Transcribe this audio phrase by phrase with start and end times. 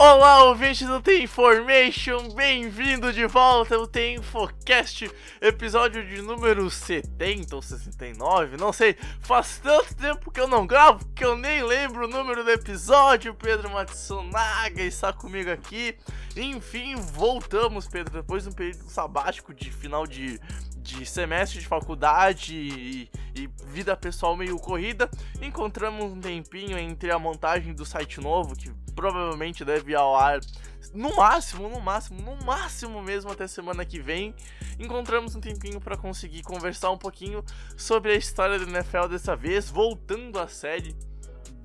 [0.00, 7.56] Olá, ouvintes do The Information, bem-vindo de volta ao The Infocast, episódio de número 70
[7.56, 12.04] ou 69, não sei, faz tanto tempo que eu não gravo que eu nem lembro
[12.04, 13.34] o número do episódio.
[13.34, 15.96] Pedro Matsunaga está comigo aqui.
[16.36, 20.40] Enfim, voltamos, Pedro, depois de um período sabático de final de,
[20.96, 25.10] de semestre de faculdade e, e vida pessoal meio corrida.
[25.42, 30.40] Encontramos um tempinho entre a montagem do site novo, que provavelmente deve ir ao ar
[30.94, 34.34] no máximo, no máximo, no máximo mesmo até semana que vem.
[34.78, 37.44] Encontramos um tempinho para conseguir conversar um pouquinho
[37.76, 40.96] sobre a história do NFL dessa vez, voltando à série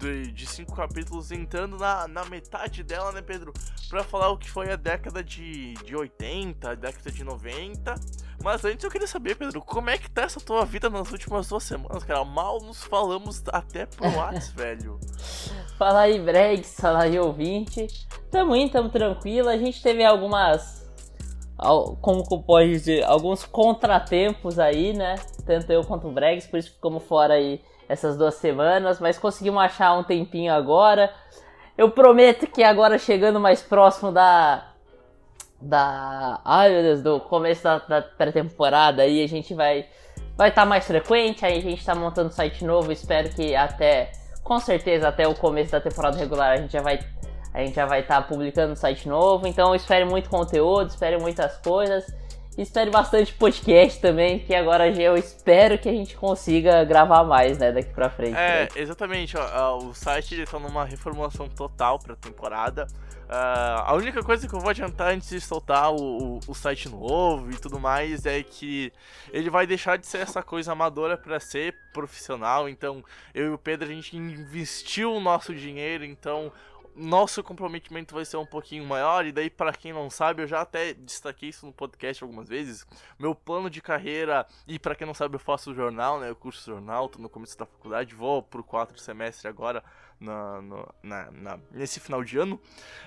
[0.04, 3.54] de, de cinco capítulos, entrando na, na metade dela, né, Pedro?
[3.90, 7.96] Pra falar o que foi a década de, de 80, a década de 90.
[8.44, 11.48] Mas antes eu queria saber, Pedro, como é que tá essa tua vida nas últimas
[11.48, 12.26] duas semanas, cara?
[12.26, 15.00] Mal nos falamos até pro Whats, velho.
[15.78, 17.88] Fala aí, Bregs, fala aí, ouvinte.
[18.30, 19.48] Tamo indo, tamo tranquilo.
[19.50, 20.84] A gente teve algumas.
[21.58, 23.04] al- Como que eu posso dizer?
[23.06, 25.16] Alguns contratempos aí, né?
[25.46, 29.00] Tanto eu quanto o Bregs, por isso ficamos fora aí essas duas semanas.
[29.00, 31.14] Mas conseguimos achar um tempinho agora.
[31.78, 34.70] Eu prometo que agora chegando mais próximo da.
[35.60, 36.42] Da.
[36.44, 39.88] Ai meu Deus, do começo da, da pré-temporada aí a gente vai.
[40.36, 44.12] Vai estar mais frequente, aí a gente tá montando site novo, espero que até
[44.44, 47.00] com certeza até o começo da temporada regular a gente já vai
[47.54, 51.56] a gente já vai estar publicando um site novo, então espere muito conteúdo, espere muitas
[51.58, 52.12] coisas.
[52.58, 57.58] Espere bastante podcast também, que agora já eu espero que a gente consiga gravar mais,
[57.58, 58.38] né, daqui pra frente.
[58.38, 58.68] É, né?
[58.76, 59.36] exatamente.
[59.38, 62.86] ó, o site ele tá numa reformulação total pra temporada.
[63.28, 66.88] Ah, a única coisa que eu vou adiantar antes de soltar o, o, o site
[66.88, 68.94] novo e tudo mais é que
[69.32, 72.70] ele vai deixar de ser essa coisa amadora pra ser profissional.
[72.70, 73.04] Então,
[73.34, 76.52] eu e o Pedro a gente investiu o nosso dinheiro, então
[76.96, 79.26] nosso comprometimento vai ser um pouquinho maior.
[79.26, 82.86] E daí, para quem não sabe, eu já até destaquei isso no podcast algumas vezes.
[83.20, 86.30] Meu plano de carreira, e para quem não sabe, eu faço jornal, né?
[86.30, 89.84] Eu curso jornal, tô no começo da faculdade, vou pro quatro semestre agora.
[90.20, 92.58] Na, no- na- na- nesse final de ano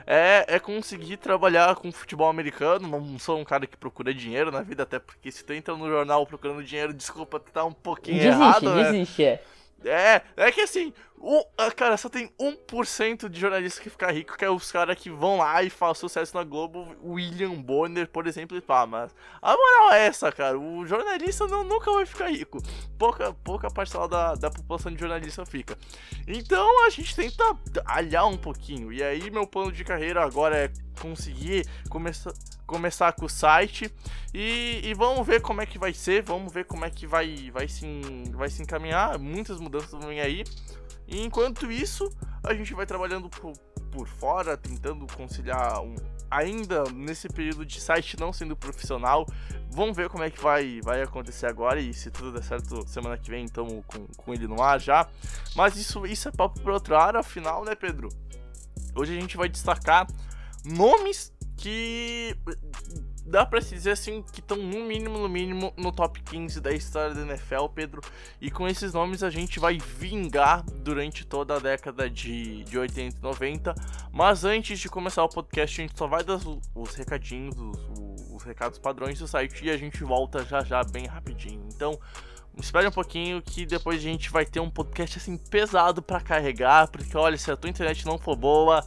[0.06, 2.86] é, é conseguir trabalhar com futebol americano.
[2.88, 5.88] Não sou um cara que procura dinheiro na vida, até porque se tu entra no
[5.88, 8.92] jornal procurando dinheiro, desculpa, tá um pouquinho desiste, errado, né?
[8.92, 9.42] desiste, é.
[9.84, 14.36] É, é que assim, um, ah, cara, só tem 1% de jornalista que fica rico,
[14.36, 18.26] que é os caras que vão lá e fazem sucesso na Globo, William Bonner, por
[18.26, 22.28] exemplo, e pá, mas a moral é essa, cara, o jornalista não, nunca vai ficar
[22.28, 22.62] rico,
[22.98, 25.76] pouca, pouca parcela da, da população de jornalista fica.
[26.26, 27.44] Então a gente tenta
[27.84, 32.32] alhar um pouquinho, e aí meu plano de carreira agora é conseguir começar,
[32.66, 33.90] começar com o site
[34.34, 37.50] e, e vamos ver como é que vai ser, vamos ver como é que vai,
[37.50, 37.86] vai, se,
[38.32, 39.18] vai se encaminhar.
[39.18, 40.44] Muitas mudanças vêm aí.
[41.06, 42.10] E enquanto isso,
[42.42, 43.52] a gente vai trabalhando por,
[43.90, 45.94] por fora, tentando conciliar um,
[46.30, 49.26] ainda nesse período de site não sendo profissional.
[49.70, 53.16] Vamos ver como é que vai, vai acontecer agora e se tudo der certo semana
[53.18, 55.08] que vem, então com, com ele no ar já.
[55.54, 58.08] Mas isso, isso é papo para outra hora, afinal, né, Pedro?
[58.94, 60.06] Hoje a gente vai destacar
[60.64, 62.36] nomes que
[63.26, 66.72] dá pra se dizer assim que estão no mínimo, no mínimo, no top 15 da
[66.72, 68.00] história da NFL, Pedro.
[68.40, 73.18] E com esses nomes a gente vai vingar durante toda a década de, de 80
[73.18, 73.74] e 90.
[74.12, 78.34] Mas antes de começar o podcast, a gente só vai dar os, os recadinhos, os,
[78.36, 81.66] os recados padrões do site e a gente volta já já bem rapidinho.
[81.74, 81.98] Então.
[82.58, 86.88] Espere um pouquinho que depois a gente vai ter um podcast assim pesado pra carregar,
[86.88, 88.82] porque olha, se a tua internet não for boa,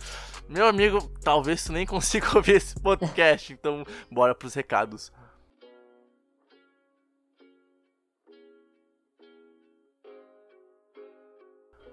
[0.49, 3.53] meu amigo, talvez tu nem consiga ouvir esse podcast.
[3.53, 5.11] Então, bora pros recados.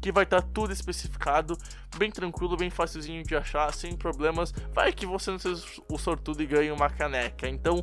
[0.00, 1.56] que vai estar tá tudo especificado,
[1.96, 4.52] bem tranquilo, bem facilzinho de achar, sem problemas.
[4.72, 7.48] Vai que você não seja o sortudo e ganhe uma caneca.
[7.48, 7.80] Então,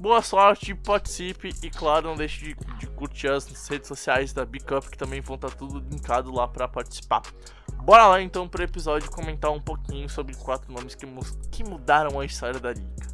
[0.00, 4.64] Boa sorte, participe e claro, não deixe de, de curtir as redes sociais da Big
[4.74, 7.22] Up que também vão estar tá tudo linkado lá para participar.
[7.76, 11.06] Bora lá então pro episódio comentar um pouquinho sobre quatro nomes que,
[11.52, 13.13] que mudaram a história da liga.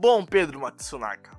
[0.00, 1.38] Bom, Pedro Matsunaka,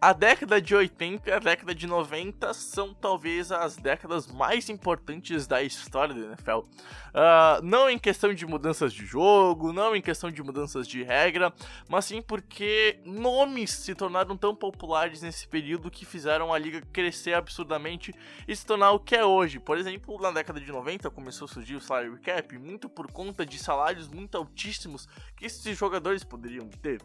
[0.00, 5.46] a década de 80 e a década de 90 são talvez as décadas mais importantes
[5.46, 6.58] da história da NFL.
[6.58, 6.66] Uh,
[7.14, 11.52] ah, não em questão de mudanças de jogo, não em questão de mudanças de regra,
[11.88, 17.32] mas sim porque nomes se tornaram tão populares nesse período que fizeram a liga crescer
[17.32, 18.14] absurdamente
[18.46, 19.58] e se tornar o que é hoje.
[19.58, 23.46] Por exemplo, na década de 90 começou a surgir o salary cap, muito por conta
[23.46, 27.00] de salários muito altíssimos que esses jogadores poderiam ter.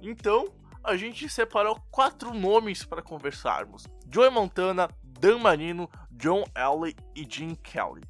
[0.00, 0.46] Então,
[0.88, 7.54] a gente separou quatro nomes para conversarmos: Joey Montana, Dan Marino, John Elway e Jim
[7.54, 8.02] Kelly.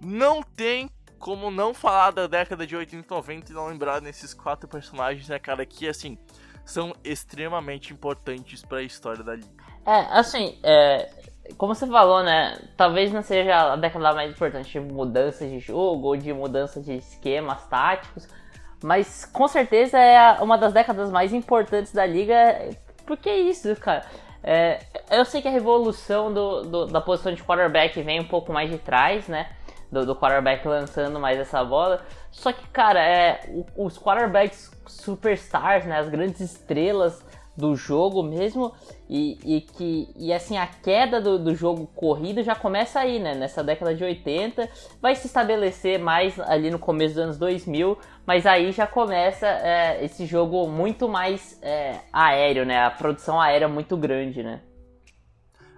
[0.00, 4.32] Não tem como não falar da década de 80 e 90 e não lembrar desses
[4.32, 6.18] quatro personagens, né, cara, que assim
[6.64, 9.48] são extremamente importantes para a história da liga.
[9.86, 11.10] É, assim, é,
[11.56, 12.58] como você falou, né?
[12.76, 16.96] Talvez não seja a década mais importante de mudanças de jogo ou de mudança de
[16.96, 18.28] esquemas táticos,
[18.82, 22.70] mas com certeza é uma das décadas mais importantes da liga.
[23.06, 24.04] Porque é isso, cara.
[24.42, 28.52] É, eu sei que a revolução do, do, da posição de quarterback vem um pouco
[28.52, 29.50] mais de trás, né?
[29.92, 32.00] Do, do quarterback lançando mais essa bola.
[32.30, 33.40] Só que, cara, é,
[33.76, 35.98] os quarterbacks superstars, né?
[35.98, 37.22] As grandes estrelas
[37.60, 38.74] do jogo mesmo
[39.08, 43.34] e, e que e assim a queda do, do jogo corrido já começa aí, né?
[43.34, 44.68] Nessa década de 80
[45.00, 50.04] vai se estabelecer mais ali no começo dos anos 2000, mas aí já começa é,
[50.04, 52.84] esse jogo muito mais é, aéreo, né?
[52.84, 54.62] A produção aérea muito grande, né?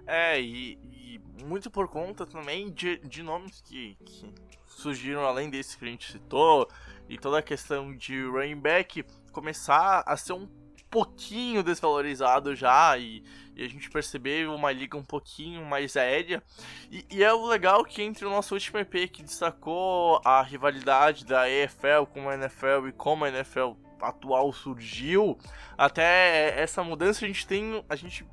[0.07, 4.33] É, e, e muito por conta também de, de nomes que, que
[4.65, 6.67] surgiram além desse que a gente citou,
[7.09, 10.47] e toda a questão de running back começar a ser um
[10.93, 13.23] pouquinho desvalorizado já e,
[13.55, 16.43] e, a gente percebeu uma liga um pouquinho mais aérea.
[16.91, 21.25] E, e, é o legal que entre o nosso último EP que destacou a rivalidade
[21.25, 25.35] da EFL com a NFL e como a NFL atual surgiu,
[25.75, 28.23] até essa mudança a gente tem, a gente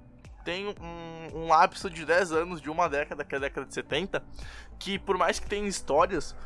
[0.44, 3.72] tem um, um lapso de 10 anos de uma década, que é a década de
[3.72, 4.22] 70,
[4.78, 6.36] que por mais que tenha histórias,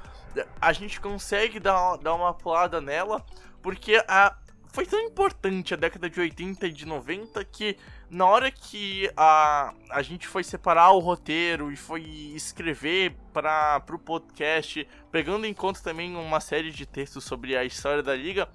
[0.61, 3.25] a gente consegue dar, dar uma pulada nela,
[3.63, 4.37] porque a,
[4.75, 7.77] foi tão importante a década de 80 e de 90 que
[8.11, 12.03] na hora que a, a gente foi separar o roteiro e foi
[12.35, 18.03] escrever para o podcast, pegando em conta também uma série de textos sobre a história
[18.03, 18.49] da liga,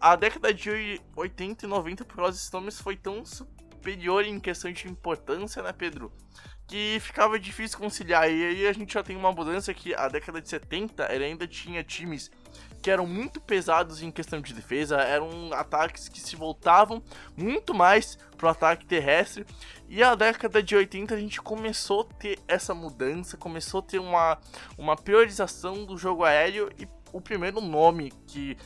[0.00, 4.86] a década de 80 e 90 para os Stones foi tão superior em questão de
[4.86, 6.12] importância, né, Pedro?
[6.68, 8.30] Que ficava difícil conciliar.
[8.30, 11.48] E aí a gente já tem uma mudança que a década de 70 ele ainda
[11.48, 12.30] tinha times
[12.88, 17.02] que eram muito pesados em questão de defesa, eram ataques que se voltavam
[17.36, 19.44] muito mais pro ataque terrestre.
[19.90, 23.98] E a década de 80 a gente começou a ter essa mudança, começou a ter
[23.98, 24.38] uma,
[24.78, 28.56] uma priorização do jogo aéreo e o primeiro nome que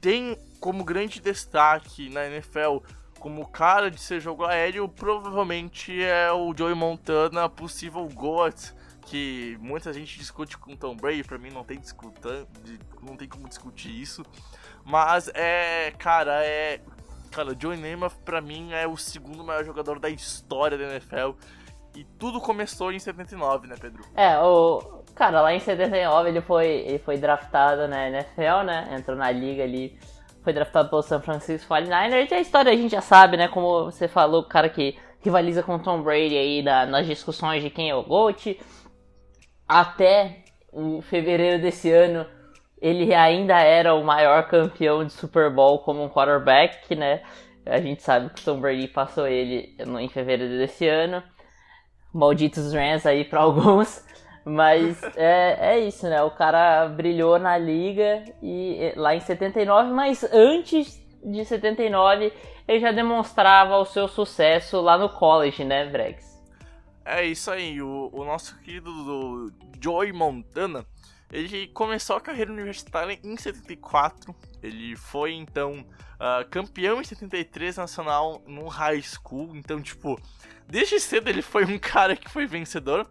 [0.00, 2.78] tem como grande destaque na NFL
[3.20, 8.72] como cara de ser jogo aéreo provavelmente é o Joey Montana, possível GOAT
[9.06, 12.46] que muita gente discute com Tom Brady, para mim não tem discuta,
[13.00, 14.22] não tem como discutir isso.
[14.84, 16.80] Mas é, cara, é
[17.30, 21.32] cara, Joey Namath para mim é o segundo maior jogador da história da NFL.
[21.94, 24.04] E tudo começou em 79, né, Pedro?
[24.14, 28.88] É, o cara, lá em 79 ele foi ele foi draftado na NFL, né?
[28.90, 29.98] Entrou na liga ali,
[30.42, 32.30] foi draftado pelo San Francisco 49ers.
[32.30, 35.62] E a história a gente já sabe, né, como você falou, o cara que rivaliza
[35.62, 38.58] com Tom Brady aí na, nas discussões de quem é o GOAT
[39.68, 42.26] até em fevereiro desse ano
[42.80, 47.22] ele ainda era o maior campeão de Super Bowl como um quarterback, né?
[47.64, 51.22] A gente sabe que o Tom Brady passou ele em fevereiro desse ano.
[52.12, 54.04] Malditos Rams aí para alguns.
[54.44, 56.22] Mas é, é isso, né?
[56.22, 62.32] O cara brilhou na liga e lá em 79, mas antes de 79
[62.68, 66.35] ele já demonstrava o seu sucesso lá no college, né, Bregs?
[67.08, 70.84] É isso aí, o, o nosso querido do Joey Montana,
[71.30, 75.86] ele começou a carreira universitária em 74, ele foi então
[76.16, 80.20] uh, campeão em 73 nacional no high school, então tipo,
[80.66, 83.08] desde cedo ele foi um cara que foi vencedor,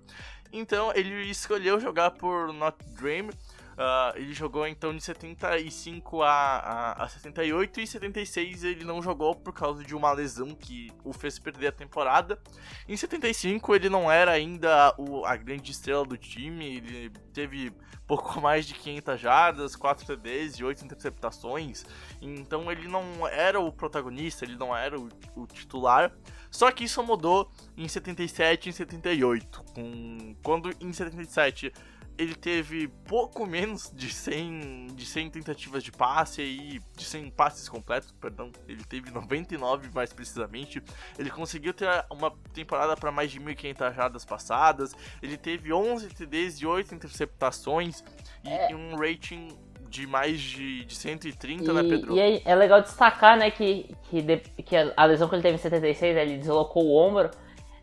[0.52, 3.32] então ele escolheu jogar por Notre Dame,
[3.76, 9.36] Uh, ele jogou então de 75 a, a, a 78 e 76 ele não jogou
[9.36, 12.40] por causa de uma lesão que o fez perder a temporada.
[12.88, 17.74] Em 75 ele não era ainda o, a grande estrela do time, ele teve
[18.08, 21.86] pouco mais de 500 jardas, 4 TDs e 8 interceptações,
[22.22, 26.14] então ele não era o protagonista, ele não era o, o titular.
[26.50, 31.74] Só que isso mudou em 77 e em 78, com, quando em 77
[32.18, 37.68] ele teve pouco menos de 100, de 100 tentativas de passe e de 100 passes
[37.68, 40.82] completos, perdão, ele teve 99 mais precisamente.
[41.18, 46.62] Ele conseguiu ter uma temporada para mais de 1.500 jardas passadas, ele teve 11 TDs
[46.62, 48.04] e 8 interceptações
[48.44, 48.76] e, é.
[48.76, 49.50] um rating
[49.90, 52.16] de mais de, de 130, e, né, Pedro?
[52.16, 55.56] E é, é legal destacar, né, que, que, de, que a lesão que ele teve
[55.56, 57.30] em 76, ele deslocou o ombro,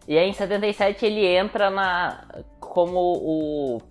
[0.07, 2.25] e aí em 77 ele entra na
[2.61, 3.83] como o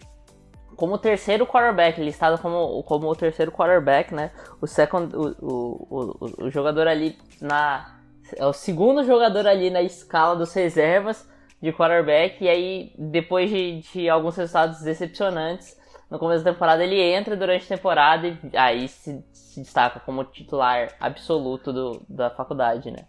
[0.81, 4.31] como o terceiro quarterback, listado como, como o terceiro quarterback, né?
[4.59, 7.99] O, second, o, o, o, o jogador ali na.
[8.35, 11.29] É o segundo jogador ali na escala dos reservas
[11.61, 12.43] de quarterback.
[12.43, 17.63] E aí, depois de, de alguns resultados decepcionantes, no começo da temporada ele entra durante
[17.65, 23.05] a temporada e aí se, se destaca como titular absoluto do, da faculdade, né?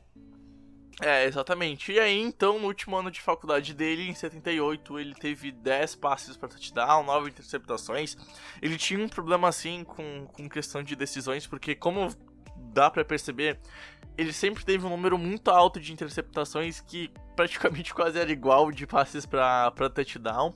[1.00, 1.92] É, exatamente.
[1.92, 6.36] E aí, então, no último ano de faculdade dele, em 78, ele teve 10 passes
[6.36, 8.16] para touchdown, 9 interceptações.
[8.60, 12.08] Ele tinha um problema, assim, com, com questão de decisões, porque, como
[12.72, 13.58] dá para perceber,
[14.16, 18.86] ele sempre teve um número muito alto de interceptações que praticamente quase era igual de
[18.86, 20.54] passes para touchdown.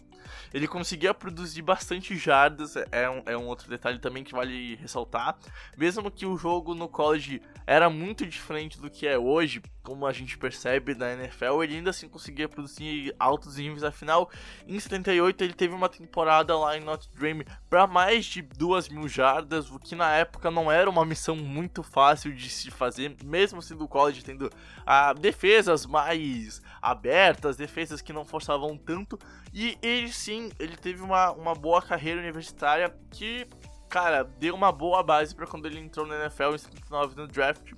[0.52, 5.37] Ele conseguia produzir bastante jardas, é um, é um outro detalhe também que vale ressaltar.
[5.76, 10.12] Mesmo que o jogo no college era muito diferente do que é hoje, como a
[10.12, 13.85] gente percebe na NFL, ele ainda assim conseguia produzir altos níveis.
[13.85, 14.28] Afinal,
[14.66, 19.07] em 78 ele teve uma temporada lá em Notre Dame para mais de 2 mil
[19.07, 23.62] jardas, o que na época não era uma missão muito fácil de se fazer, mesmo
[23.62, 24.50] sendo o college tendo
[24.85, 29.16] ah, defesas mais abertas, defesas que não forçavam tanto.
[29.55, 33.47] E ele sim, ele teve uma, uma boa carreira universitária que,
[33.88, 37.73] cara, deu uma boa base para quando ele entrou na NFL em 79 no draft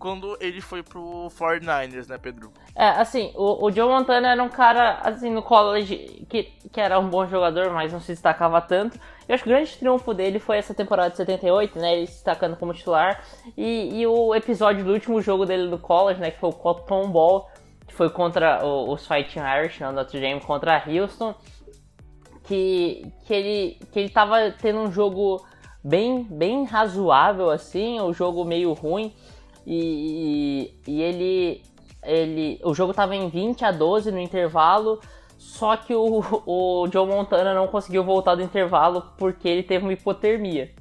[0.00, 2.50] quando ele foi pro 49ers, né, Pedro?
[2.74, 6.98] É, assim, o, o Joe Montana era um cara, assim, no college que, que era
[6.98, 8.98] um bom jogador, mas não se destacava tanto.
[9.28, 12.14] Eu acho que o grande triunfo dele foi essa temporada de 78, né, ele se
[12.14, 13.22] destacando como titular.
[13.56, 17.10] E, e o episódio do último jogo dele no college, né, que foi o Cotton
[17.10, 17.50] Ball,
[17.86, 21.34] que foi contra o, os Fighting Irish, né, Notre Dame contra Houston,
[22.44, 25.44] que, que, ele, que ele tava tendo um jogo
[25.84, 29.14] bem, bem razoável, assim, um jogo meio ruim.
[29.72, 31.62] E, e, ele,
[32.02, 32.60] ele.
[32.64, 35.00] O jogo tava em 20 a 12 no intervalo.
[35.38, 39.92] Só que o, o Joe Montana não conseguiu voltar do intervalo porque ele teve uma
[39.92, 40.74] hipotermia.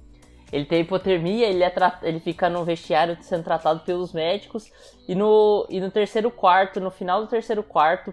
[0.52, 4.72] Ele tem hipotermia, ele, é ele fica no vestiário sendo tratado pelos médicos.
[5.08, 8.12] E no, e no terceiro quarto, no final do terceiro quarto,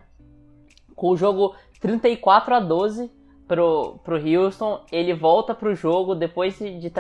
[0.95, 3.11] com o jogo 34 a 12
[3.47, 6.91] pro, pro Houston, ele volta pro jogo depois de, de,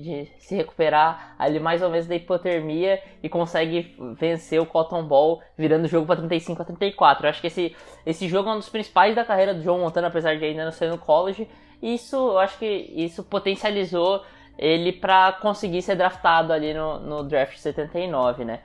[0.00, 5.40] de, se recuperar ali mais ou menos da hipotermia e consegue vencer o Cotton Ball,
[5.56, 7.24] virando o jogo para 35 a 34.
[7.24, 10.08] Eu acho que esse, esse jogo é um dos principais da carreira do Joe Montana,
[10.08, 11.48] apesar de ainda não ser no college.
[11.80, 14.22] E isso, eu acho que isso potencializou
[14.58, 18.60] ele para conseguir ser draftado ali no, no draft 79, né?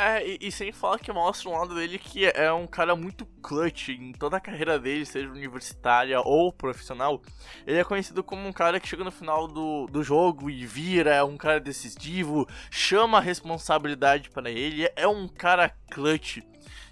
[0.00, 3.26] É, e, e, sem falar que mostra um lado dele que é um cara muito
[3.42, 7.20] clutch em toda a carreira dele, seja universitária ou profissional.
[7.66, 11.12] Ele é conhecido como um cara que chega no final do, do jogo e vira,
[11.12, 16.42] é um cara decisivo, chama a responsabilidade para ele, é um cara clutch.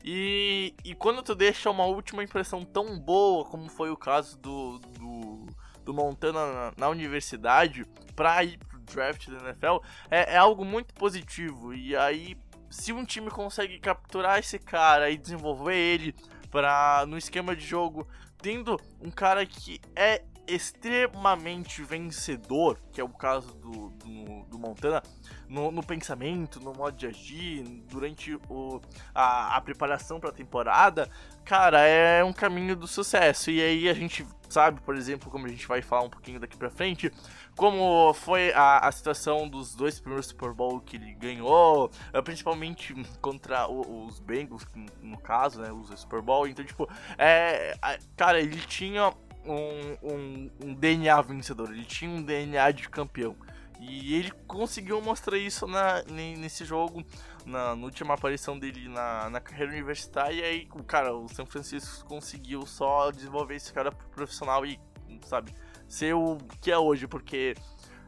[0.04, 4.80] E, e quando tu deixa uma última impressão tão boa como foi o caso do,
[4.80, 5.46] do,
[5.84, 7.84] do Montana na, na universidade,
[8.16, 9.76] pra ir pro draft da NFL,
[10.10, 11.72] é, é algo muito positivo.
[11.72, 12.36] E aí
[12.70, 16.14] se um time consegue capturar esse cara e desenvolver ele
[16.50, 18.06] para no esquema de jogo,
[18.38, 25.02] tendo um cara que é extremamente vencedor, que é o caso do, do, do Montana,
[25.48, 28.80] no, no, pensamento, no modo de agir, durante o,
[29.14, 31.10] a, a preparação para a temporada,
[31.46, 33.50] cara, é um caminho do sucesso.
[33.50, 36.56] E aí a gente sabe, por exemplo, como a gente vai falar um pouquinho daqui
[36.56, 37.10] para frente,
[37.56, 42.94] como foi a, a situação dos dois primeiros Super Bowl que ele ganhou, eh, principalmente
[43.20, 44.66] contra o, os Bengals,
[45.00, 46.48] no caso, né, os Super Bowl.
[46.48, 47.76] Então, tipo, é,
[48.16, 49.12] cara, ele tinha
[49.44, 53.36] um, um, um DNA vencedor, ele tinha um DNA de campeão.
[53.78, 57.04] E ele conseguiu mostrar isso na, nesse jogo,
[57.46, 60.34] na, na última aparição dele na, na carreira universitária.
[60.34, 64.78] E aí, cara, o São Francisco conseguiu só desenvolver esse cara profissional e,
[65.22, 65.54] sabe,
[65.88, 67.54] ser o que é hoje, porque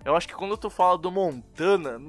[0.05, 2.01] eu acho que quando tu fala do Montana,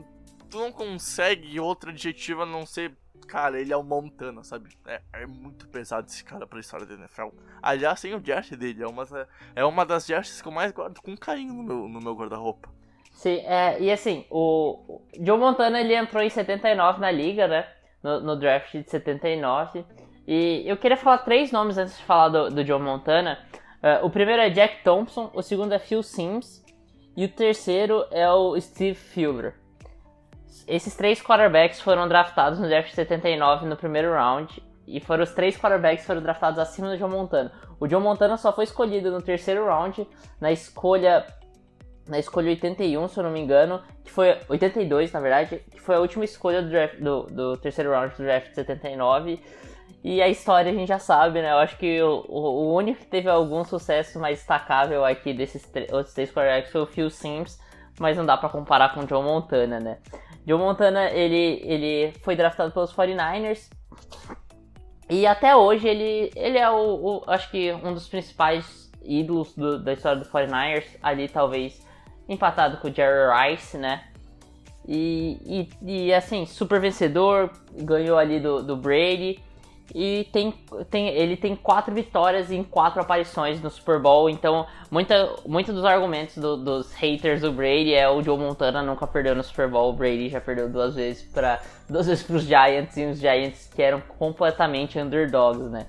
[0.49, 2.97] tu não consegue outro adjetivo a não ser.
[3.27, 4.75] Cara, ele é o Montana, sabe?
[4.87, 7.27] É, é muito pesado esse cara pra história da NFL.
[7.61, 9.07] Aliás, tem o jersey dele, é uma,
[9.55, 12.69] é uma das jerseys que eu mais guardo com carinho no meu, no meu guarda-roupa.
[13.19, 17.67] Sim, é, e assim, o, Joe Montana ele entrou em 79 na liga, né?
[18.01, 19.83] No, no, draft de 79.
[20.25, 23.37] E eu queria falar três nomes antes de falar do, do Joe Montana.
[23.83, 26.63] Uh, o primeiro é Jack Thompson, o segundo é Phil Sims
[27.17, 29.53] e o terceiro é o Steve Fuller.
[30.65, 35.57] Esses três quarterbacks foram draftados no draft 79 no primeiro round e foram os três
[35.57, 37.51] quarterbacks foram draftados acima do John Montana.
[37.81, 40.07] O John Montana só foi escolhido no terceiro round
[40.39, 41.25] na escolha
[42.09, 45.95] na escolha 81, se eu não me engano, que foi 82, na verdade, que foi
[45.95, 49.39] a última escolha do, draft, do, do terceiro round do draft 79
[50.03, 51.51] e a história a gente já sabe, né?
[51.51, 56.13] Eu acho que o, o único que teve algum sucesso mais destacável aqui desses outros
[56.13, 57.59] três quarterbacks foi o Phil Sims,
[57.99, 59.97] mas não dá para comparar com o Joe Montana, né?
[60.47, 63.69] Joe Montana, ele, ele foi draftado pelos 49ers
[65.09, 69.77] e até hoje ele, ele é o, o acho que um dos principais ídolos do,
[69.77, 71.87] da história do 49ers, ali talvez
[72.29, 74.03] empatado com o Jerry Rice, né?
[74.87, 79.39] E, e, e assim, super vencedor, ganhou ali do, do Brady
[79.93, 80.53] e tem,
[80.89, 85.83] tem, ele tem quatro vitórias em quatro aparições no Super Bowl, então muita, muito dos
[85.83, 89.89] argumentos do, dos haters do Brady é o Joe Montana nunca perdeu no Super Bowl,
[89.89, 93.69] o Brady já perdeu duas vezes para duas vezes para os Giants e os Giants
[93.73, 95.87] que eram completamente underdogs, né?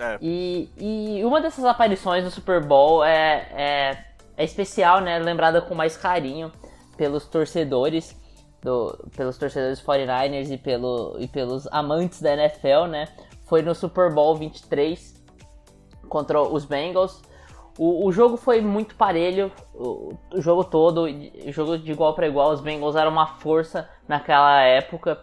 [0.00, 0.18] É.
[0.20, 4.04] E, e uma dessas aparições no Super Bowl é, é,
[4.36, 5.18] é especial, né?
[5.18, 6.52] Lembrada com mais carinho
[6.96, 8.16] pelos torcedores
[8.62, 13.08] do, pelos torcedores 49ers e, pelo, e pelos amantes da NFL, né?
[13.44, 15.14] Foi no Super Bowl 23
[16.08, 17.22] contra os Bengals.
[17.78, 21.06] O, o jogo foi muito parelho, o, o jogo todo,
[21.48, 22.50] jogo de igual para igual.
[22.50, 25.18] Os Bengals eram uma força naquela época.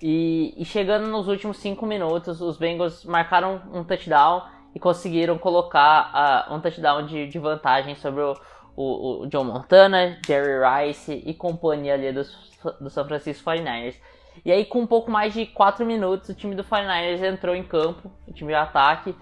[0.00, 4.42] E, e chegando nos últimos 5 minutos, os Bengals marcaram um touchdown
[4.74, 8.34] e conseguiram colocar uh, um touchdown de, de vantagem sobre o,
[8.76, 13.96] o, o John Montana, Jerry Rice e companhia ali dos do São Francisco 49ers.
[14.44, 17.62] E aí, com um pouco mais de 4 minutos, o time do 49ers entrou em
[17.62, 19.14] campo, o time de ataque,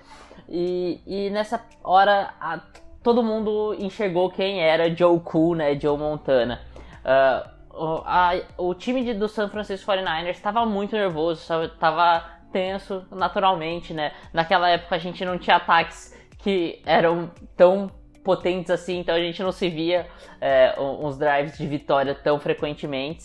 [0.48, 2.60] e, e nessa hora a,
[3.02, 6.60] todo mundo enxergou quem era Joe Cool, né, Joe Montana.
[7.04, 13.94] Uh, a, o time de, do São Francisco 49ers estava muito nervoso, estava tenso naturalmente,
[13.94, 14.12] né?
[14.32, 17.90] Naquela época a gente não tinha ataques que eram tão
[18.24, 20.06] potentes assim, então a gente não se via
[20.40, 23.24] é, uns drives de vitória tão frequentemente.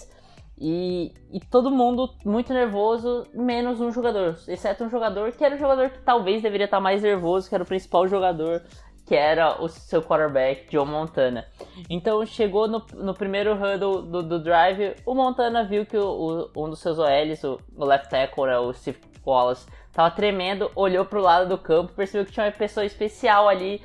[0.57, 4.37] E, e todo mundo muito nervoso, menos um jogador.
[4.47, 7.63] Exceto um jogador que era o jogador que talvez deveria estar mais nervoso, que era
[7.63, 8.63] o principal jogador,
[9.05, 11.45] que era o seu quarterback, Joe Montana.
[11.89, 16.65] Então chegou no, no primeiro huddle do, do drive, o Montana viu que o, o,
[16.65, 21.05] um dos seus OLs, o, o left tackle, né, o Steve Wallace, tava tremendo, olhou
[21.05, 23.81] pro lado do campo, percebeu que tinha uma pessoa especial ali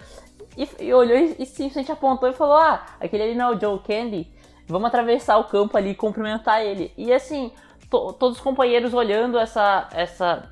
[0.57, 3.61] e, e olhou e, e simplesmente apontou e falou: Ah, aquele ali não é o
[3.61, 6.93] Joe Candy vamos atravessar o campo ali e cumprimentar ele.
[6.97, 7.53] E assim,
[7.91, 10.49] to, todos os companheiros olhando essa, essa,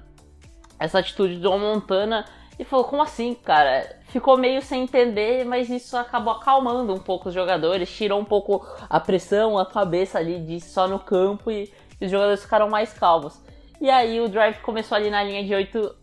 [0.79, 2.25] essa atitude do Montana
[2.59, 3.99] e falou, como assim, cara?
[4.09, 8.67] Ficou meio sem entender, mas isso acabou acalmando um pouco os jogadores, tirou um pouco
[8.89, 12.93] a pressão, a cabeça ali de só no campo e, e os jogadores ficaram mais
[12.93, 13.41] calmos.
[13.81, 15.95] E aí o drive começou ali na linha de 8,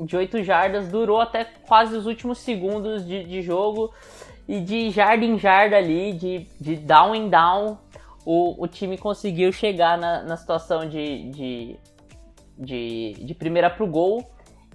[0.00, 3.92] de 8 jardas, durou até quase os últimos segundos de, de jogo
[4.48, 7.76] e de jarda em jarda ali, de, de down em down,
[8.24, 11.76] o, o time conseguiu chegar na, na situação de, de,
[12.58, 14.24] de, de primeira pro gol.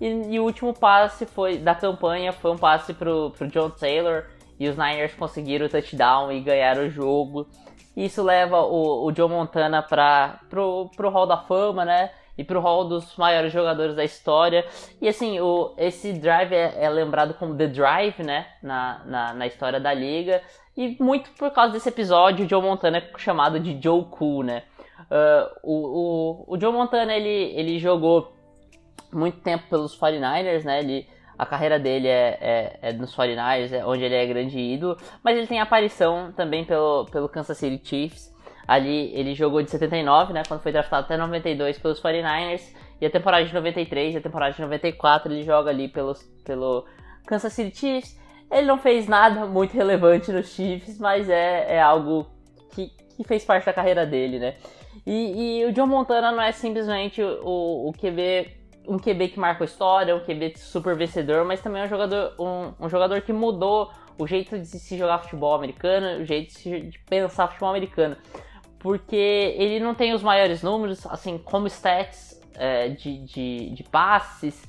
[0.04, 4.26] E, e, o último passe foi da campanha foi um passe pro, pro John Taylor.
[4.60, 7.48] E os Niners conseguiram o touchdown e ganharam o jogo.
[7.96, 12.10] Isso leva o, o Joe Montana para pro, pro Hall da Fama, né?
[12.38, 14.66] e pro hall dos maiores jogadores da história.
[15.00, 18.48] E assim, o, esse drive é, é lembrado como The Drive, né?
[18.62, 20.42] Na, na, na, história da liga.
[20.76, 24.64] E muito por causa desse episódio, o Joe Montana é chamado de Joe Cool, né?
[25.02, 28.34] Uh, o, o, o Joe Montana, ele, ele jogou
[29.14, 30.80] muito tempo pelos 49ers, né?
[30.80, 34.98] Ele, a carreira dele é, é, é nos 49ers, é onde ele é grande ídolo.
[35.24, 38.34] Mas ele tem aparição também pelo, pelo Kansas City Chiefs.
[38.68, 43.10] Ali ele jogou de 79, né, quando foi draftado até 92 pelos 49ers, e a
[43.10, 46.86] temporada de 93 e a temporada de 94 ele joga ali pelos, pelo
[47.28, 48.20] Kansas City Chiefs.
[48.50, 52.28] Ele não fez nada muito relevante nos Chiefs, mas é, é algo
[52.72, 54.56] que, que fez parte da carreira dele, né?
[55.06, 59.64] E, e o John Montana não é simplesmente o, o QB um QB que marca
[59.64, 63.92] a história, um QB super vencedor, mas também um jogador, um, um jogador que mudou
[64.18, 68.16] o jeito de se jogar futebol americano, o jeito de, se, de pensar futebol americano.
[68.80, 69.16] Porque
[69.58, 74.66] ele não tem os maiores números, assim, como stats é, de, de, de passes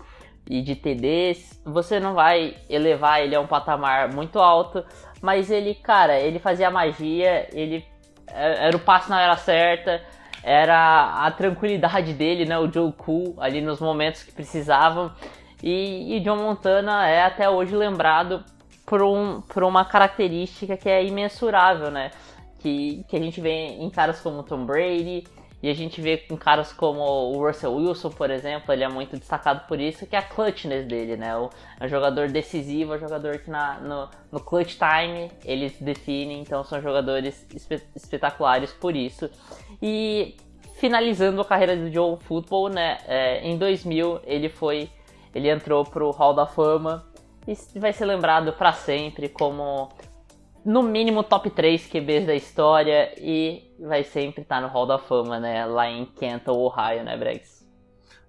[0.48, 4.85] e de TDs, você não vai elevar ele a um patamar muito alto,
[5.20, 7.85] mas ele, cara, ele fazia magia, ele
[8.29, 10.03] é, era o passe na hora certa,
[10.44, 15.11] era a tranquilidade dele, né, o Joe Cool ali nos momentos que precisavam.
[15.62, 18.44] E, e John Montana é até hoje lembrado
[18.85, 22.11] por, um, por uma característica que é imensurável, né?
[22.64, 25.24] que, que a gente vê em caras como Tom Brady
[25.64, 29.16] e a gente vê em caras como o Russell Wilson, por exemplo, ele é muito
[29.16, 31.35] destacado por isso, que é a clutchness dele, né?
[31.38, 31.48] O,
[31.81, 36.42] é um jogador decisivo, é um jogador que na, no, no clutch time eles definem,
[36.42, 39.31] então são jogadores espe espetaculares por isso.
[39.81, 40.37] E
[40.74, 42.98] finalizando a carreira do Joe Football, né?
[43.07, 44.90] É, em 2000 ele foi,
[45.35, 47.07] ele entrou pro Hall da Fama
[47.48, 49.88] e vai ser lembrado para sempre como
[50.64, 55.38] no mínimo top 3 QBs da história e vai sempre estar no Hall da Fama,
[55.38, 55.66] né?
[55.66, 57.64] Lá em Kenton, Ohio, né, Bregs?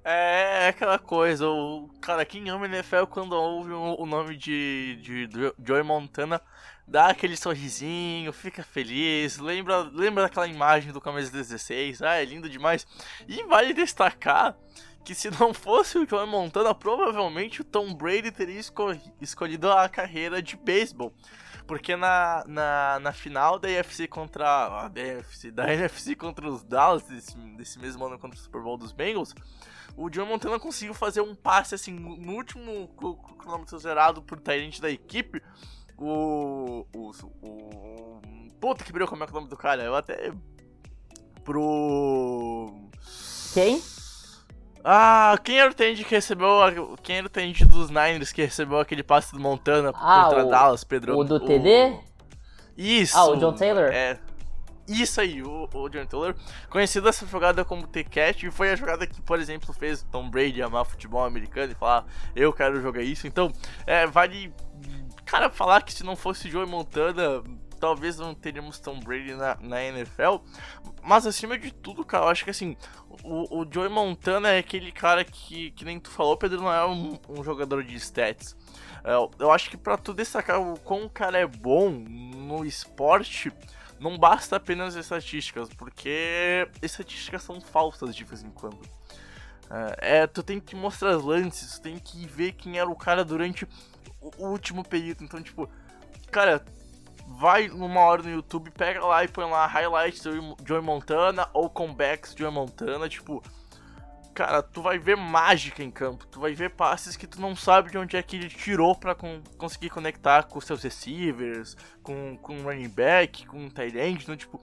[0.04, 5.26] É, é aquela coisa, o cara, quem ama NFL quando ouve o nome de, de,
[5.26, 6.40] de Joey Montana
[6.88, 12.48] dá aquele sorrisinho, fica feliz, lembra, lembra daquela imagem do camisa 16, ah, é lindo
[12.48, 12.86] demais.
[13.28, 14.56] E vale destacar
[15.04, 18.62] que se não fosse o Joey Montana, provavelmente o Tom Brady teria
[19.22, 21.14] escolhido a carreira de beisebol.
[21.68, 24.86] Porque na, na, na final da NFC contra.
[24.86, 25.02] A da,
[25.54, 29.34] da NFC contra os Dallas, desse, desse mesmo ano contra o Super Bowl dos Bengals,
[29.98, 32.88] o John Montana conseguiu fazer um passe assim no último
[33.38, 35.42] cronômetro zerado por Tyrant da equipe.
[35.98, 38.22] O, o, o.
[38.60, 39.84] Puta que brilhou como é, é o nome do cara?
[39.84, 40.32] Eu até.
[41.44, 42.74] Pro.
[43.54, 43.82] Quem?
[44.88, 46.48] Ah, quem era o Tende que recebeu.
[47.02, 50.50] Quem era o Tende dos Niners que recebeu aquele passe do Montana ah, contra o,
[50.50, 51.18] Dallas, Pedro?
[51.18, 51.98] O do TD?
[52.78, 53.18] Isso!
[53.18, 53.90] Ah, o John Taylor?
[53.92, 54.20] É.
[54.88, 56.36] Isso aí, o, o John Taylor.
[56.70, 60.30] Conhecido essa jogada como T-Cat, e foi a jogada que, por exemplo, fez o Tom
[60.30, 63.26] Brady amar futebol americano e falar, eu quero jogar isso.
[63.26, 63.52] Então,
[63.88, 64.54] é, vale.
[65.26, 67.42] Cara, falar que se não fosse Joe Montana,
[67.80, 70.38] talvez não teríamos Tom Brady na, na NFL.
[71.04, 72.76] Mas acima de tudo, cara, eu acho que assim,
[73.24, 76.86] o, o Joey Montana é aquele cara que, que nem tu falou, Pedro, não é
[76.86, 78.56] um, um jogador de stats.
[79.04, 82.66] Eu, é, eu acho que para tu destacar o quão o cara é bom no
[82.66, 83.52] esporte,
[84.00, 88.80] não basta apenas estatísticas, porque estatísticas são falsas de vez em quando.
[89.70, 92.96] É, é, tu tem que mostrar as lances, tu tem que ver quem era o
[92.96, 93.68] cara durante
[94.22, 95.24] o último período.
[95.24, 95.70] Então, tipo,
[96.32, 96.64] cara,
[97.28, 101.70] vai numa hora no YouTube, pega lá e põe lá highlights do Joey Montana ou
[101.70, 103.44] comebacks de Joey Montana, tipo,
[104.34, 107.92] cara, tu vai ver mágica em campo, tu vai ver passes que tu não sabe
[107.92, 112.62] de onde é que ele tirou para con conseguir conectar com seus receivers, com com
[112.62, 114.62] running back, com tight end, então, tipo,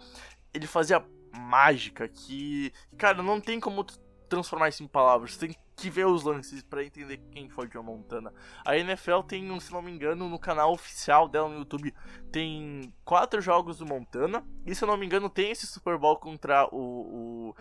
[0.55, 3.99] ele fazia mágica que, cara, não tem como tu
[4.33, 8.33] transformar isso em palavras, tem que ver os lances para entender quem foi Joe Montana.
[8.65, 11.95] A NFL tem, se não me engano, no canal oficial dela no YouTube,
[12.31, 14.43] tem quatro jogos do Montana.
[14.65, 17.51] E se eu não me engano, tem esse Super Bowl contra o.
[17.51, 17.55] o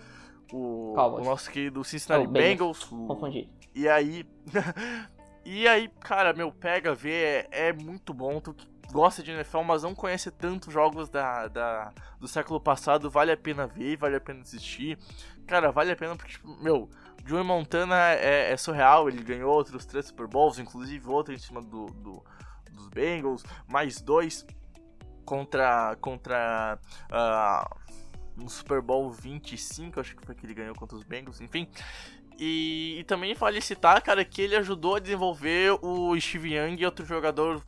[0.53, 2.83] o, o nosso querido Cincinnati oh, Bengals.
[2.83, 3.49] Confundi.
[3.73, 4.25] E aí.
[5.45, 8.41] e aí, cara, meu, pega, vê, é, é muito bom.
[8.41, 8.53] Tu
[8.91, 13.37] gosta de NFL, mas não conhece tantos jogos da, da, do século passado, vale a
[13.37, 14.97] pena ver, vale a pena assistir.
[15.51, 16.89] Cara, vale a pena porque, tipo, meu,
[17.25, 21.61] Joey Montana é, é, surreal, ele ganhou outros três Super Bowls, inclusive outro em cima
[21.61, 22.23] do, do
[22.71, 24.45] dos Bengals, mais dois
[25.25, 26.79] contra contra
[27.11, 31.67] uh, Super Bowl 25, acho que foi que ele ganhou contra os Bengals, enfim.
[32.39, 37.05] E, e, também vale citar, cara, que ele ajudou a desenvolver o Steve Young, outro
[37.05, 37.61] jogador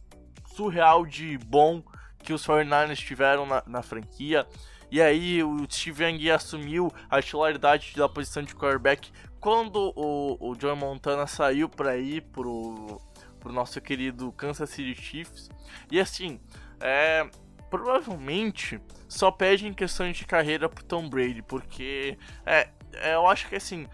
[0.55, 1.83] surreal de bom
[2.19, 4.47] que os 49ers tiveram na, na franquia.
[4.93, 10.55] E aí o Steve Young assumiu a titularidade da posição de quarterback quando o, o
[10.55, 13.01] John Montana saiu para ir pro,
[13.39, 15.49] pro nosso querido Kansas City Chiefs.
[15.89, 16.39] E assim,
[16.79, 17.27] é,
[17.71, 18.79] provavelmente
[19.09, 23.55] só pede em questões de carreira pro Tom Brady, porque é, é, eu acho que
[23.55, 23.87] assim,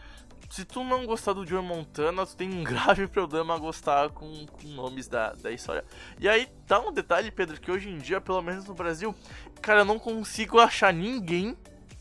[0.50, 4.46] se tu não gostar do Joe Montana, tu tem um grave problema a gostar com,
[4.48, 5.86] com nomes da, da história.
[6.20, 9.16] E aí tá um detalhe, Pedro, que hoje em dia, pelo menos no Brasil,
[9.62, 11.58] cara, eu não consigo achar ninguém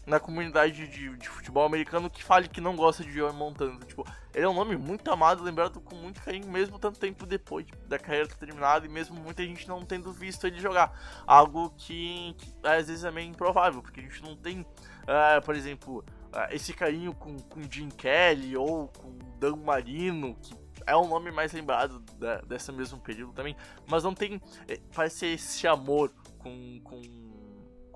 [0.09, 3.79] na comunidade de, de futebol americano que fale que não gosta de Joe Montana.
[3.81, 7.67] Tipo, ele é um nome muito amado, lembrado com muito carinho, mesmo tanto tempo depois
[7.87, 10.99] da carreira ter terminado e mesmo muita gente não tendo visto ele jogar.
[11.27, 15.55] Algo que, que às vezes é meio improvável, porque a gente não tem, uh, por
[15.55, 15.99] exemplo,
[16.33, 20.55] uh, esse carinho com, com Jim Kelly ou com Dan Marino, que
[20.87, 23.55] é o nome mais lembrado da, dessa mesmo período também,
[23.87, 27.03] mas não tem, é, parece esse amor com, com,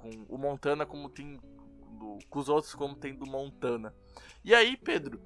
[0.03, 1.39] com o Montana como tem
[1.99, 3.95] do, com os outros como tem do Montana.
[4.45, 5.21] E aí, Pedro,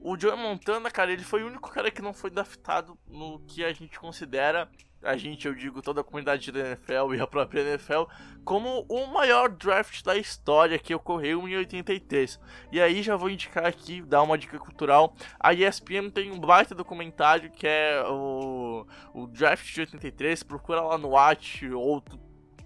[0.00, 3.64] o Joe Montana, cara, ele foi o único cara que não foi draftado no que
[3.64, 4.68] a gente considera,
[5.02, 8.04] a gente, eu digo, toda a comunidade da NFL e a própria NFL,
[8.44, 12.40] como o maior draft da história que ocorreu em 83.
[12.72, 15.14] E aí já vou indicar aqui, dar uma dica cultural.
[15.38, 20.98] A ESPN tem um baita documentário que é o, o draft de 83, procura lá
[20.98, 22.02] no Watch ou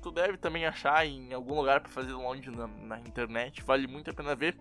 [0.01, 4.11] tu, deve também achar em algum lugar para fazer download na, na internet, vale muito
[4.11, 4.57] a pena ver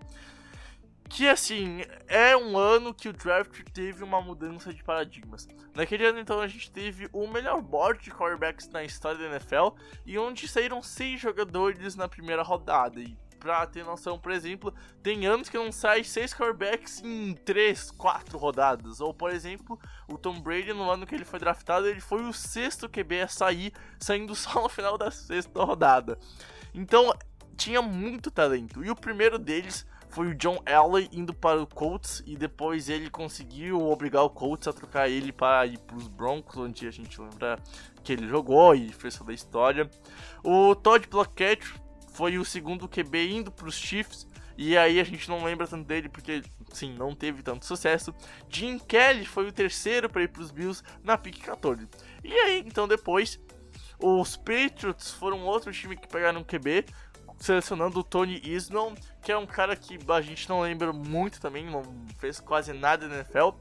[1.10, 5.48] que assim, é um ano que o draft teve uma mudança de paradigmas.
[5.74, 9.76] Naquele ano, então, a gente teve o melhor board de quarterbacks na história da NFL
[10.06, 13.02] e onde saíram seis jogadores na primeira rodada.
[13.02, 17.90] E pra ter noção, por exemplo, tem anos que não sai seis quarterbacks em três,
[17.92, 19.00] quatro rodadas.
[19.00, 22.34] Ou, por exemplo, o Tom Brady, no ano que ele foi draftado, ele foi o
[22.34, 26.20] sexto QB a sair, saindo só no final da sexta rodada.
[26.74, 27.14] Então,
[27.56, 28.84] tinha muito talento.
[28.84, 33.10] E o primeiro deles foi o John Elway indo para o Colts e depois ele
[33.10, 37.22] conseguiu obrigar o Colts a trocar ele para ir para os Broncos, onde a gente
[37.22, 37.60] lembra
[38.04, 39.90] que ele jogou e fez toda a história.
[40.44, 41.64] O Todd Blockett
[42.14, 44.28] foi o segundo QB indo para os Chiefs
[44.62, 46.44] e aí a gente não lembra tanto dele porque,
[46.74, 48.14] sim, não teve tanto sucesso.
[48.50, 51.88] Jim Kelly foi o terceiro para ir para os Bills na pick 14.
[52.22, 53.40] E aí, então depois,
[53.98, 56.86] os Patriots foram outro time que pegaram um QB,
[57.38, 61.66] selecionando o Tony Isnon, que é um cara que a gente não lembra muito também,
[61.66, 61.82] não
[62.18, 63.52] fez quase nada na NFL.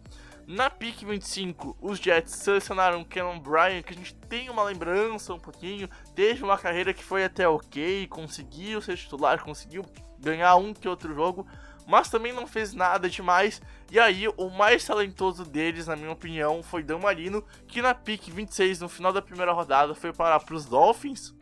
[0.50, 5.38] Na pick 25, os Jets selecionaram Kenan Bryan, que a gente tem uma lembrança um
[5.38, 9.84] pouquinho, teve uma carreira que foi até ok, conseguiu ser titular, conseguiu
[10.18, 11.46] ganhar um que outro jogo,
[11.86, 13.60] mas também não fez nada demais.
[13.90, 18.30] E aí, o mais talentoso deles, na minha opinião, foi Dan Marino, que na pick
[18.30, 21.34] 26, no final da primeira rodada, foi parar para os Dolphins,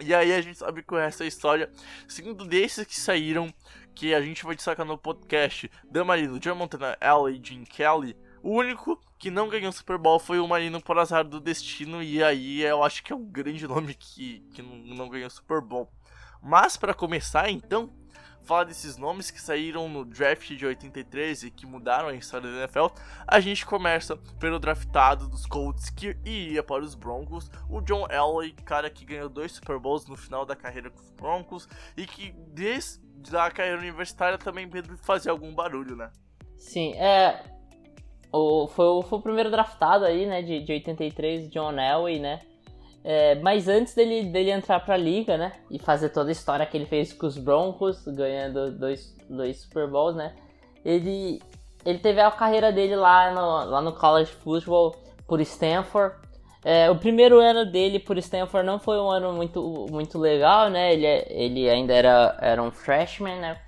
[0.00, 1.70] e aí a gente sabe com essa história.
[2.08, 3.54] Segundo desses que saíram,
[3.94, 8.58] que a gente vai destacar no podcast, Dan Marino, John Montana, Ellie Jim Kelly, o
[8.58, 12.22] único que não ganhou o Super Bowl foi o Marino por azar do destino, e
[12.22, 15.90] aí eu acho que é um grande nome que, que não, ganhou o Super Bowl.
[16.42, 17.90] Mas para começar, então,
[18.42, 22.58] falar desses nomes que saíram no draft de 83 e que mudaram a história da
[22.58, 22.88] NFL,
[23.26, 28.52] a gente começa pelo draftado dos Colts que iria para os Broncos, o John Elway,
[28.62, 32.32] cara que ganhou dois Super Bowls no final da carreira com os Broncos e que
[32.48, 33.00] desde
[33.34, 34.70] a carreira universitária também
[35.02, 36.12] fazia algum barulho, né?
[36.58, 37.53] Sim, é.
[38.36, 42.40] O, foi, foi o primeiro draftado aí, né, de, de 83, John Elway, né?
[43.04, 45.52] É, mas antes dele, dele entrar pra liga, né?
[45.70, 49.88] E fazer toda a história que ele fez com os Broncos, ganhando dois, dois Super
[49.88, 50.34] Bowls, né?
[50.84, 51.40] Ele,
[51.84, 54.96] ele teve a carreira dele lá no, lá no college football
[55.28, 56.16] por Stanford.
[56.64, 60.92] É, o primeiro ano dele por Stanford não foi um ano muito, muito legal, né?
[60.92, 63.60] Ele, ele ainda era, era um freshman, né?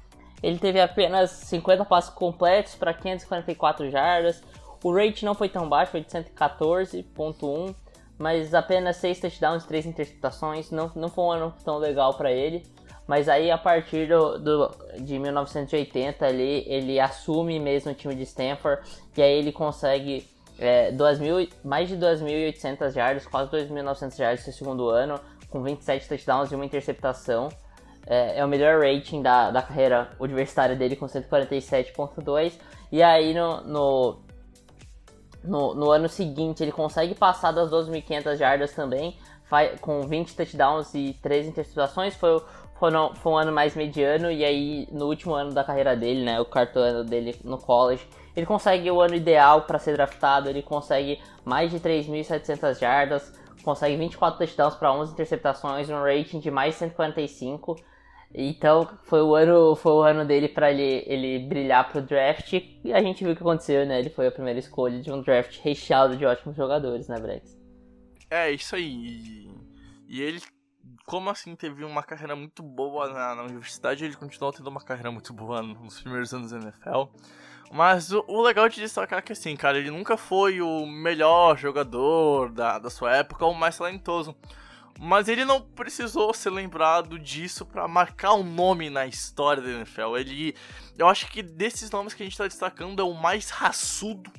[0.42, 4.42] Ele teve apenas 50 passos completos para 544 jardas.
[4.86, 7.74] O rate não foi tão baixo, foi de 114.1
[8.16, 10.70] mas apenas 6 touchdowns e 3 interceptações.
[10.70, 12.62] Não, não foi um ano tão legal para ele.
[13.04, 14.70] Mas aí a partir do, do,
[15.00, 18.80] de 1980 ele, ele assume mesmo o time de Stanford
[19.16, 20.24] e aí ele consegue
[20.56, 25.18] é, 2 mil, mais de 2.800 yards, quase 2.900 yards no segundo ano,
[25.50, 27.48] com 27 touchdowns e uma interceptação.
[28.06, 32.52] É, é o melhor rating da, da carreira universitária dele com 147.2.
[32.92, 34.25] E aí no, no
[35.46, 39.16] no, no ano seguinte ele consegue passar das 12.500 jardas também,
[39.80, 42.14] com 20 touchdowns e 3 interceptações.
[42.14, 42.42] Foi,
[42.78, 46.24] foi, no, foi um ano mais mediano, e aí no último ano da carreira dele,
[46.24, 48.06] né, o quarto ano dele no college,
[48.36, 53.32] ele consegue o ano ideal para ser draftado, ele consegue mais de 3.700 jardas,
[53.64, 57.76] consegue 24 touchdowns para 11 interceptações, um rating de mais 145.
[58.34, 62.92] Então foi o ano, foi o ano dele para ele, ele brilhar pro draft e
[62.92, 63.98] a gente viu o que aconteceu, né?
[63.98, 67.56] Ele foi a primeira escolha de um draft recheado de ótimos jogadores, né, Brex?
[68.30, 69.48] É, isso aí.
[70.08, 70.40] E, ele,
[71.04, 75.10] como assim, teve uma carreira muito boa na, na, universidade, ele continuou tendo uma carreira
[75.10, 77.04] muito boa nos primeiros anos da NFL.
[77.72, 81.56] Mas o, o, legal de destacar é que, assim, cara, ele nunca foi o melhor
[81.56, 84.36] jogador da, da sua época ou o mais talentoso.
[84.98, 90.16] Mas ele não precisou ser lembrado disso para marcar um nome na história da NFL.
[90.16, 90.54] Ele,
[90.96, 94.30] eu acho que desses nomes que a gente está destacando é o mais raçudo,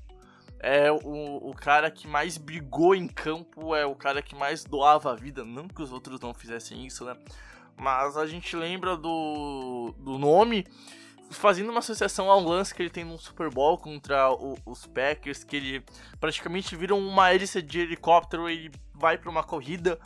[0.60, 5.12] é o, o cara que mais brigou em campo, é o cara que mais doava
[5.12, 5.46] a vida.
[5.46, 7.16] Não que os outros não fizessem isso, né?
[7.76, 10.66] Mas a gente lembra do, do nome
[11.30, 15.44] fazendo uma associação ao lance que ele tem no Super Bowl contra o, os Packers,
[15.44, 15.84] que ele
[16.20, 20.00] praticamente vira uma hélice de helicóptero, ele vai para uma corrida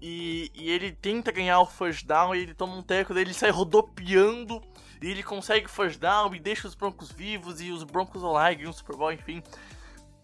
[0.00, 3.34] e, e, ele tenta ganhar o first down e ele toma um teco dele, ele
[3.34, 4.62] sai rodopiando
[5.00, 8.70] e ele consegue first down e deixa os Broncos vivos e os Broncos online ganham
[8.70, 9.42] o Super Bowl, enfim.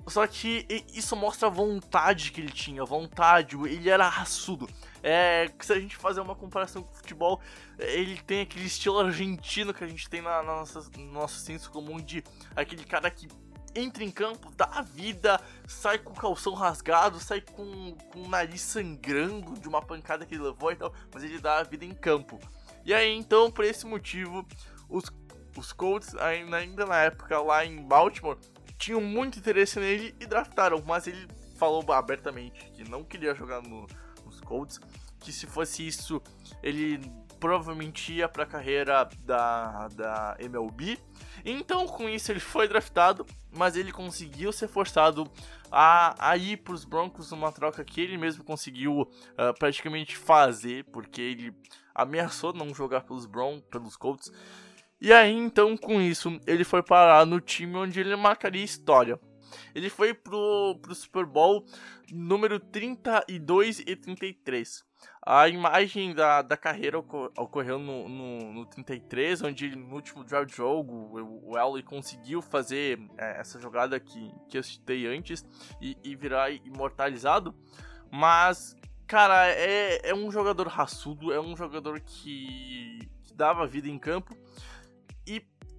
[0.07, 4.69] Só que isso mostra a vontade que ele tinha, vontade, ele era raçudo.
[5.01, 7.41] É, se a gente fazer uma comparação com o futebol,
[7.79, 11.71] ele tem aquele estilo argentino que a gente tem na, na nossa, no nosso senso
[11.71, 12.23] comum de
[12.57, 13.29] aquele cara que
[13.75, 18.29] entra em campo, dá a vida, sai com o calção rasgado, sai com, com o
[18.29, 21.85] nariz sangrando de uma pancada que ele levou e tal, mas ele dá a vida
[21.85, 22.39] em campo.
[22.85, 24.47] E aí então, por esse motivo,
[24.89, 25.05] os,
[25.57, 28.39] os Colts, ainda, ainda na época lá em Baltimore,
[28.79, 33.87] tinham muito interesse nele e draftaram, mas ele falou abertamente que não queria jogar no,
[34.25, 34.81] nos Colts,
[35.21, 36.21] que se fosse isso,
[36.63, 37.01] ele
[37.39, 40.99] provavelmente ia para a carreira da, da MLB.
[41.45, 45.31] Então, com isso, ele foi draftado, mas ele conseguiu ser forçado
[45.71, 50.85] a, a ir para os Broncos numa troca que ele mesmo conseguiu uh, praticamente fazer,
[50.93, 51.55] porque ele
[51.95, 54.31] ameaçou não jogar pelos Broncos, pelos Colts.
[55.01, 59.19] E aí, então, com isso, ele foi parar no time onde ele marcaria história.
[59.75, 61.65] Ele foi pro, pro Super Bowl
[62.11, 64.85] número 32 e 33.
[65.25, 70.57] A imagem da, da carreira ocorreu no, no, no 33, onde no último drive de
[70.57, 71.11] jogo
[71.45, 75.47] o, Elway conseguiu fazer é, essa jogada que, que eu citei antes
[75.81, 77.55] e, e virar imortalizado.
[78.11, 83.99] Mas, cara, é, é um jogador raçudo, é um jogador que, que dava vida em
[84.01, 84.37] campo.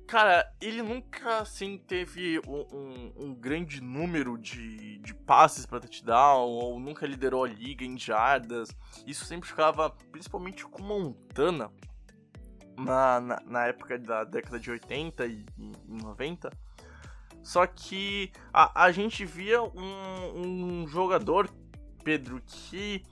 [0.07, 6.49] Cara, ele nunca, assim, teve um, um, um, grande número de, de passes para touchdown,
[6.49, 8.69] ou nunca liderou a liga em jardas.
[9.07, 11.71] Isso sempre ficava, principalmente com Montana,
[12.77, 16.51] na, na, na época da década de 80 e, e 90.
[17.41, 21.49] Só que a, a gente via um, um jogador,
[22.03, 23.03] Pedro, que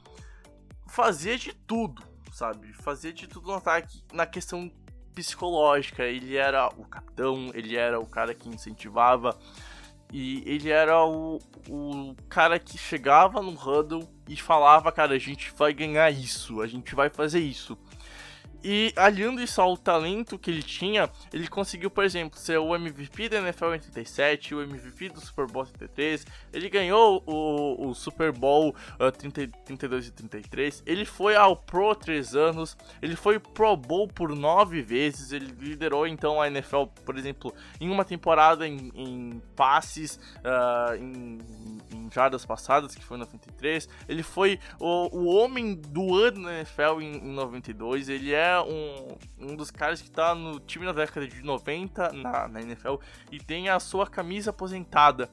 [0.88, 2.74] fazia de tudo, sabe?
[2.74, 4.72] Fazia de tudo no ataque, na questão
[5.12, 6.04] psicológica.
[6.04, 9.38] Ele era o capitão, ele era o cara que incentivava.
[10.14, 15.54] E ele era o, o cara que chegava no huddle e falava, cara, a gente
[15.56, 17.78] vai ganhar isso, a gente vai fazer isso.
[18.64, 23.30] E aliando isso ao talento que ele tinha, ele conseguiu, por exemplo, ser o MVP
[23.30, 28.32] da NFL em 37, o MVP do Super Bowl 33, ele ganhou o, o Super
[28.32, 33.76] Bowl uh, 30, 32 e 33, ele foi ao Pro 3 anos, ele foi Pro
[33.76, 38.92] Bowl por 9 vezes, ele liderou então a NFL, por exemplo, em uma temporada em,
[38.94, 41.40] em passes, uh, em,
[41.92, 46.60] em jardas passadas, que foi em 93, ele foi o, o homem do ano na
[46.60, 50.94] NFL em, em 92, ele é um, um dos caras que tá no time na
[50.94, 52.96] década de 90 na, na NFL
[53.32, 55.30] e tem a sua camisa aposentada.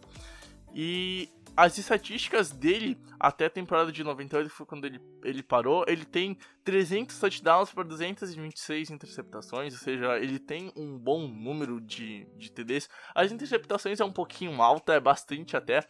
[0.75, 5.85] E as estatísticas dele até a temporada de 98 foi quando ele, ele parou.
[5.89, 12.27] Ele tem 300 touchdowns para 226 interceptações, ou seja, ele tem um bom número de,
[12.37, 12.89] de TDs.
[13.13, 15.85] As interceptações é um pouquinho alta, é bastante até,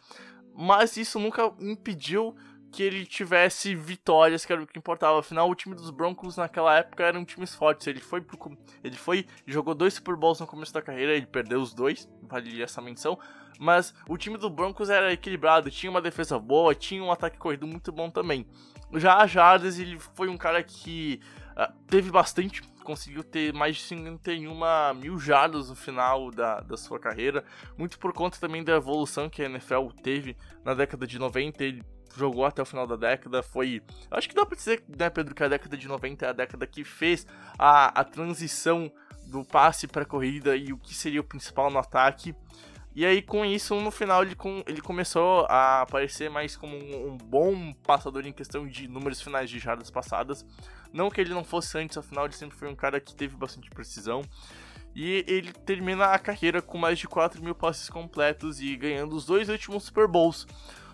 [0.55, 2.35] mas isso nunca impediu
[2.71, 5.19] que ele tivesse vitórias, que era o que importava.
[5.19, 7.89] Afinal, o time dos Broncos naquela época era um time forte.
[7.89, 11.59] Ele foi pro, ele foi jogou dois Super Bowls no começo da carreira, ele perdeu
[11.59, 13.17] os dois, vale essa menção.
[13.59, 17.67] Mas o time do Broncos era equilibrado, tinha uma defesa boa, tinha um ataque corrido
[17.67, 18.47] muito bom também.
[18.93, 21.19] Já a Jardes, ele foi um cara que
[21.51, 26.99] uh, teve bastante, conseguiu ter mais de 51 mil jardas no final da, da sua
[26.99, 27.43] carreira,
[27.77, 31.63] muito por conta também da evolução que a NFL teve na década de 90.
[31.63, 31.83] Ele
[32.17, 33.81] jogou até o final da década, foi.
[34.09, 36.65] Acho que dá pra dizer, né, Pedro, que a década de 90 é a década
[36.67, 37.25] que fez
[37.57, 38.91] a, a transição
[39.27, 42.35] do passe para corrida e o que seria o principal no ataque.
[42.95, 47.11] E aí, com isso, no final, ele, com, ele começou a aparecer mais como um,
[47.11, 50.45] um, bom passador em questão de números finais de jardas passadas.
[50.91, 53.69] Não que ele não fosse antes, afinal, ele sempre foi um cara que teve bastante
[53.69, 54.23] precisão.
[54.95, 59.25] E ele termina a carreira com mais de 4 mil passes completos e ganhando os
[59.25, 60.47] dois últimos Super Bowls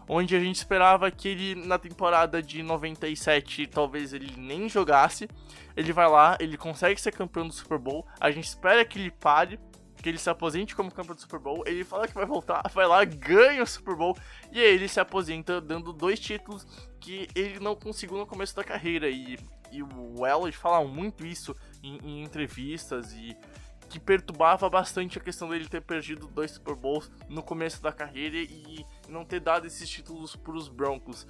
[0.08, 5.28] onde a gente esperava que ele na temporada de 97 talvez ele nem jogasse.
[5.76, 9.12] Ele vai lá, ele consegue ser campeão do Super Bowl, a gente espera que ele
[9.12, 9.60] pare,
[10.02, 12.88] que ele se aposente como campeão do Super Bowl, ele fala que vai voltar, vai
[12.88, 14.16] lá, ganha o Super Bowl.
[14.52, 16.66] E aí ele se aposenta dando dois títulos
[17.00, 19.10] que ele não conseguiu no começo da carreira.
[19.10, 19.38] E,
[19.72, 23.36] e o Elliott fala muito isso em, em entrevistas e
[23.90, 28.38] que perturbava bastante a questão dele ter perdido dois Super Bowls no começo da carreira.
[28.38, 31.28] E não ter dado esses títulos para os Broncos.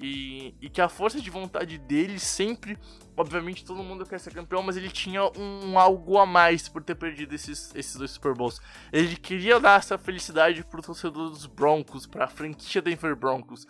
[0.00, 2.78] E, e, que a força de vontade dele sempre,
[3.16, 6.94] obviamente todo mundo quer ser campeão, mas ele tinha um algo a mais por ter
[6.94, 8.60] perdido esses, esses dois Super Bowls.
[8.92, 13.66] Ele queria dar essa felicidade pro torcedor dos Broncos, para a franquia Denver Broncos.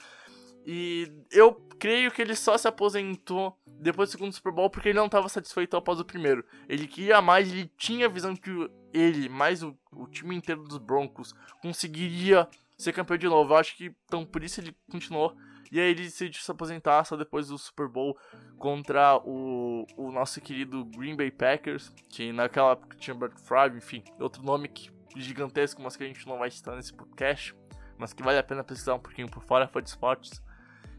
[0.66, 4.98] E eu creio que ele só se aposentou depois do segundo Super Bowl porque ele
[4.98, 6.44] não estava satisfeito após o primeiro.
[6.68, 8.50] Ele queria mais, ele tinha a visão que
[8.92, 12.46] ele, mais o, o time inteiro dos Broncos, conseguiria
[12.78, 13.52] ser campeão de novo.
[13.52, 15.36] Eu acho que então por isso ele continuou.
[15.70, 18.16] E aí ele decidiu se aposentar só depois do Super Bowl
[18.56, 24.02] contra o, o nosso querido Green Bay Packers, que naquela época tinha Bert Favre, enfim,
[24.18, 27.54] outro nome que, gigantesco, mas que a gente não vai citar nesse podcast,
[27.98, 30.42] mas que vale a pena pesquisar um pouquinho por fora, foi de esportes.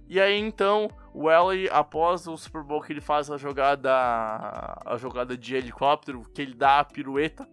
[0.07, 4.97] E aí então, o Ellie, após o Super Bowl que ele faz a jogada a
[4.97, 7.47] jogada de helicóptero, que ele dá a pirueta,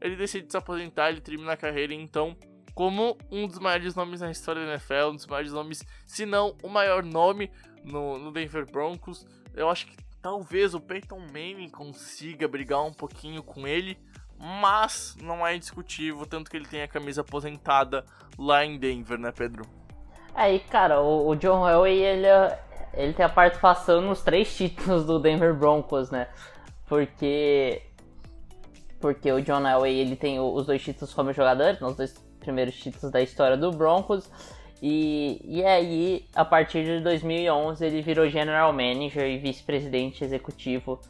[0.00, 2.34] ele decide se aposentar, ele termina a carreira então
[2.76, 6.54] como um dos maiores nomes na história da NFL, um dos maiores nomes, se não
[6.62, 7.50] o maior nome
[7.82, 9.26] no, no Denver Broncos.
[9.54, 13.98] Eu acho que talvez o Peyton Manning consiga brigar um pouquinho com ele,
[14.38, 18.04] mas não é indiscutível, tanto que ele tem a camisa aposentada
[18.38, 19.64] lá em Denver, né, Pedro?
[20.34, 22.62] Aí, cara, o, o John Elway, ele, é,
[22.92, 26.28] ele tem a participação nos três títulos do Denver Broncos, né?
[26.86, 27.82] Porque
[29.00, 33.10] porque o John Elway ele tem os dois títulos como jogador, os dois primeiros títulos
[33.10, 34.30] da história do Broncos.
[34.82, 41.00] E, e aí, a partir de 2011, ele virou General Manager e vice-presidente executivo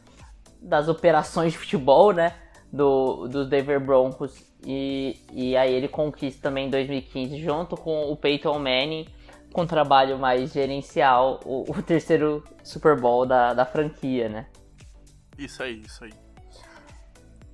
[0.61, 2.33] das operações de futebol, né?
[2.71, 4.43] Do, dos Denver Broncos.
[4.65, 9.07] E, e aí ele conquista também em 2015, junto com o Peyton Manning,
[9.53, 14.47] com trabalho mais gerencial o, o terceiro Super Bowl da, da franquia, né?
[15.37, 16.26] Isso aí, isso aí.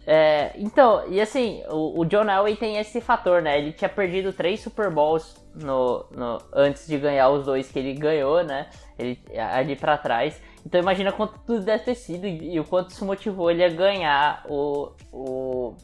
[0.05, 3.57] É, então, e assim, o, o, John Elway tem esse fator, né?
[3.57, 7.93] Ele tinha perdido três Super Bowls no, no, antes de ganhar os dois que ele
[7.93, 8.69] ganhou, né?
[8.99, 10.41] Ele, ali para trás.
[10.65, 13.69] Então imagina quanto tudo deve ter sido e, e, o quanto isso motivou ele a
[13.69, 15.75] ganhar o, o,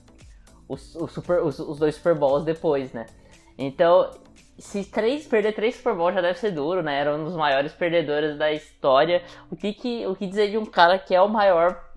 [0.67, 3.05] o, o super, os, os dois Super Bowls depois, né?
[3.57, 4.09] Então,
[4.57, 6.99] se três, perder três Super Bowls já deve ser duro, né?
[6.99, 9.23] Era um dos maiores perdedores da história.
[9.49, 11.88] O que, que, o que dizer de um cara que é o maior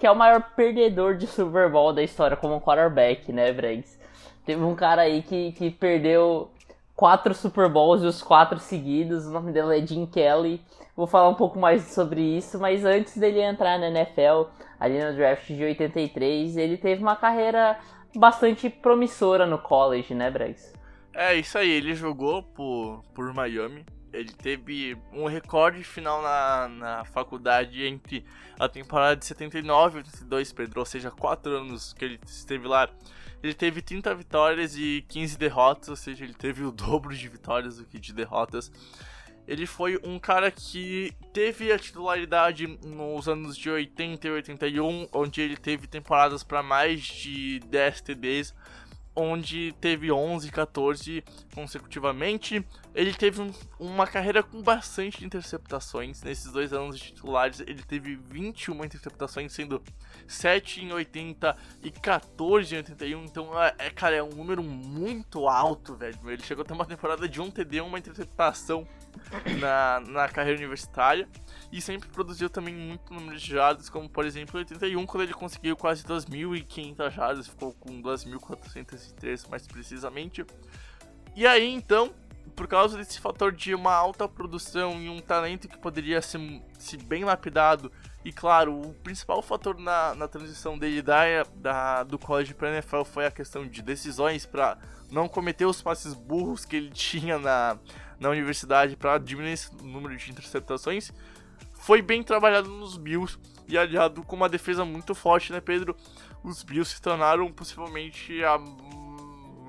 [0.00, 4.00] que é o maior perdedor de Super Bowl da história como quarterback, né, Bregs?
[4.46, 6.50] Teve um cara aí que, que perdeu
[6.96, 9.26] quatro Super Bowls e os quatro seguidos.
[9.26, 10.62] O nome dele é Jim Kelly.
[10.96, 14.48] Vou falar um pouco mais sobre isso, mas antes dele entrar na NFL,
[14.80, 17.78] ali no draft de 83, ele teve uma carreira
[18.16, 20.72] bastante promissora no college, né, Bregs?
[21.14, 23.84] É, isso aí, ele jogou por, por Miami.
[24.12, 28.24] Ele teve um recorde final na, na faculdade entre
[28.58, 32.88] a temporada de 79 e 82, Pedro, ou seja, 4 anos que ele esteve lá.
[33.42, 37.78] Ele teve 30 vitórias e 15 derrotas, ou seja, ele teve o dobro de vitórias
[37.78, 38.70] do que de derrotas.
[39.46, 45.40] Ele foi um cara que teve a titularidade nos anos de 80 e 81, onde
[45.40, 48.54] ele teve temporadas para mais de 10 TDs
[49.14, 52.64] onde teve 11, 14 consecutivamente.
[52.94, 56.22] Ele teve um, uma carreira com bastante interceptações.
[56.22, 59.82] Nesses dois anos de titulares, ele teve 21 interceptações, sendo
[60.26, 63.24] 7 em 80 e 14 em 81.
[63.24, 66.18] Então, é, é, cara, é um número muito alto, velho.
[66.26, 68.86] Ele chegou a ter uma temporada de um TD, uma interceptação
[69.60, 71.28] na, na carreira universitária
[71.72, 75.34] e sempre produziu também muito número de jardas, como por exemplo em 81, quando ele
[75.34, 80.44] conseguiu quase 2.500 jardas, ficou com 2.403 mais precisamente.
[81.36, 82.12] E aí então,
[82.60, 86.38] por causa desse fator de uma alta produção e um talento que poderia ser,
[86.78, 87.90] se bem lapidado,
[88.22, 93.04] e claro, o principal fator na, na transição dele da, da, do college para NFL
[93.04, 94.76] foi a questão de decisões para
[95.10, 97.78] não cometer os passes burros que ele tinha na,
[98.20, 101.10] na universidade para diminuir esse número de interceptações
[101.80, 105.96] foi bem trabalhado nos Bills e aliado com uma defesa muito forte, né, Pedro?
[106.44, 108.58] Os Bills se tornaram possivelmente a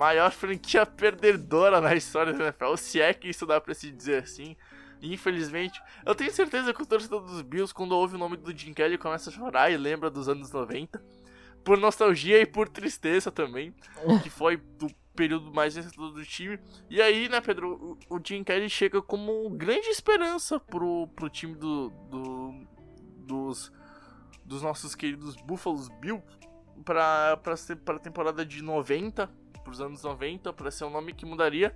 [0.02, 4.24] maior franquia perdedora na história da NFL, se é que isso dá para se dizer
[4.24, 4.56] assim.
[5.00, 8.74] Infelizmente, eu tenho certeza que o torcedor dos Bills, quando ouve o nome do Jim
[8.74, 11.00] Kelly, começa a chorar e lembra dos anos 90.
[11.64, 13.76] Por nostalgia e por tristeza também,
[14.24, 16.60] que foi do período mais vencedor do time.
[16.90, 21.54] E aí, né, Pedro, o, o Jim Kelly chega como grande esperança pro, pro time
[21.54, 22.56] do, do
[23.28, 23.72] dos,
[24.44, 26.24] dos nossos queridos Buffalo Bills
[26.84, 29.30] para a temporada de 90,
[29.64, 31.74] pros anos 90, para ser um nome que mudaria.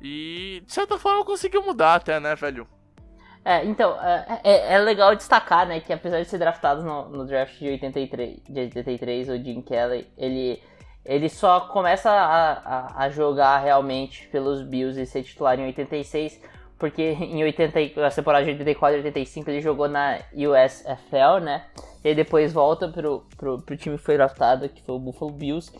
[0.00, 2.66] E de certa forma conseguiu mudar até, né, velho?
[3.44, 7.26] É, então, é, é, é, legal destacar, né, que apesar de ser draftado no, no
[7.26, 10.62] draft de 83, de 83, o Jim Kelly, ele
[11.04, 16.40] ele só começa a, a, a, jogar realmente pelos Bills e ser titular em 86,
[16.78, 21.64] porque em 80, a temporada de 84 e 85 ele jogou na USFL, né?
[22.04, 25.72] E depois volta pro, pro, pro time que foi draftado, que foi o Buffalo Bills,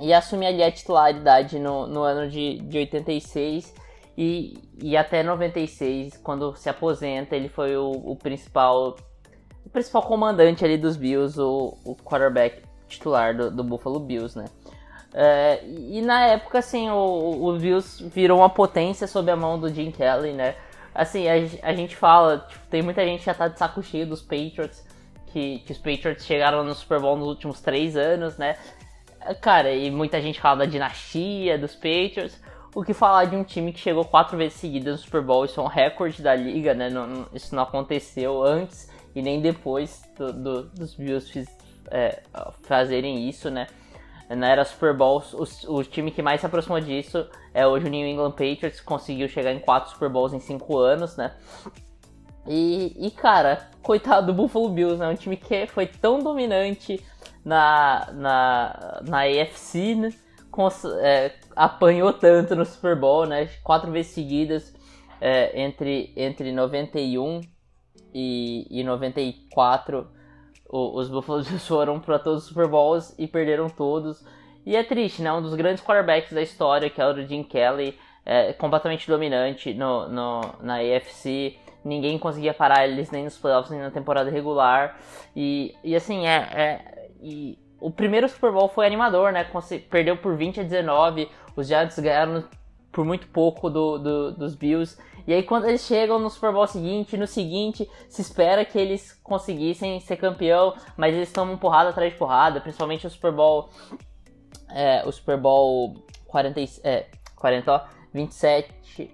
[0.00, 3.74] e assume ali a titularidade no, no ano de, de 86
[4.16, 8.96] e, e até 96, quando se aposenta, ele foi o, o principal
[9.64, 14.44] o principal comandante ali dos Bills, o, o quarterback titular do, do Buffalo Bills, né?
[15.12, 19.72] É, e na época, assim, o, o Bills virou uma potência sob a mão do
[19.72, 20.54] Jim Kelly, né?
[20.94, 24.06] Assim, a, a gente fala, tipo, tem muita gente que já tá de saco cheio
[24.06, 24.84] dos Patriots,
[25.28, 28.56] que, que os Patriots chegaram no Super Bowl nos últimos três anos, né?
[29.40, 32.40] Cara, e muita gente fala da dinastia dos Patriots.
[32.74, 35.60] O que falar de um time que chegou quatro vezes seguidas no Super Bowl, isso
[35.60, 36.90] é um recorde da liga, né?
[36.90, 41.46] Não, isso não aconteceu antes e nem depois do, do, dos Bills
[41.90, 42.22] é,
[42.62, 43.68] fazerem isso, né?
[44.28, 47.90] Na era Super Bowl, o, o, time que mais se aproximou disso é hoje o
[47.90, 51.34] New England Patriots, que conseguiu chegar em quatro Super Bowls em cinco anos, né?
[52.46, 55.08] E, e, cara, coitado do Buffalo Bills, né?
[55.08, 57.02] Um time que foi tão dominante
[57.44, 60.10] na, na, na AFC, né?
[61.02, 63.48] É, apanhou tanto no Super Bowl, né?
[63.62, 64.72] Quatro vezes seguidas
[65.20, 67.40] é, entre, entre 91
[68.14, 70.06] e, e 94
[70.68, 74.24] o, os Buffalo foram para todos os Super Bowls e perderam todos.
[74.66, 75.32] E é triste, né?
[75.32, 80.08] Um dos grandes quarterbacks da história, que é o Jim Kelly, é completamente dominante no,
[80.08, 81.56] no, na AFC.
[81.84, 84.98] Ninguém conseguia parar eles nem nos playoffs, nem na temporada regular.
[85.36, 89.46] E, e assim, é, é e o primeiro Super Bowl foi animador, né?
[89.90, 91.28] Perdeu por 20 a 19.
[91.56, 92.44] Os Giants ganharam
[92.92, 94.96] por muito pouco do, do, dos Bills.
[95.26, 99.12] E aí quando eles chegam no Super Bowl seguinte, no seguinte, se espera que eles
[99.22, 103.70] conseguissem ser campeão, mas eles tomam porrada atrás de porrada, principalmente o Super Bowl
[104.70, 105.94] é, o Super Bowl
[106.26, 107.06] 40, é,
[107.36, 107.80] 40 ó,
[108.12, 108.68] 27,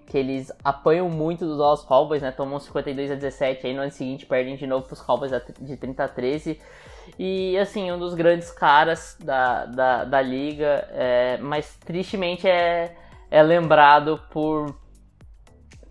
[0.06, 2.30] que eles apanham muito dos Dallas Cowboys, né?
[2.30, 5.30] Tomam 52 a 17, aí no ano seguinte perdem de novo pros Cowboys
[5.60, 6.60] de 30 a 13.
[7.18, 12.96] E assim, um dos grandes caras da, da, da liga, é, mas tristemente é,
[13.30, 14.74] é lembrado por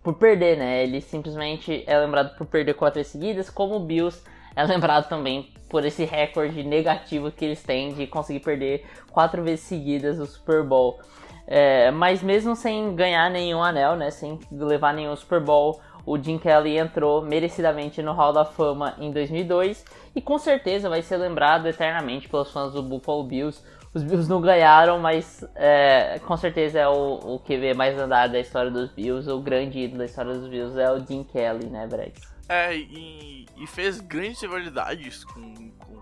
[0.02, 0.84] por perder, né?
[0.84, 4.24] Ele simplesmente é lembrado por perder quatro seguidas, como o Bills
[4.56, 9.62] é lembrado também por esse recorde negativo que eles têm de conseguir perder quatro vezes
[9.62, 11.00] seguidas o Super Bowl.
[11.46, 15.80] É, mas mesmo sem ganhar nenhum anel, né, sem levar nenhum Super Bowl,
[16.10, 19.86] o Jim Kelly entrou merecidamente no Hall da Fama em 2002
[20.16, 23.64] e com certeza vai ser lembrado eternamente pelos fãs do Buffalo Bills.
[23.94, 28.40] Os Bills não ganharam, mas é, com certeza é o, o QB mais andado da
[28.40, 31.86] história dos Bills, o grande ídolo da história dos Bills é o Jim Kelly, né,
[31.86, 32.20] Brex?
[32.48, 36.02] É, e, e, fez grandes rivalidades com, com,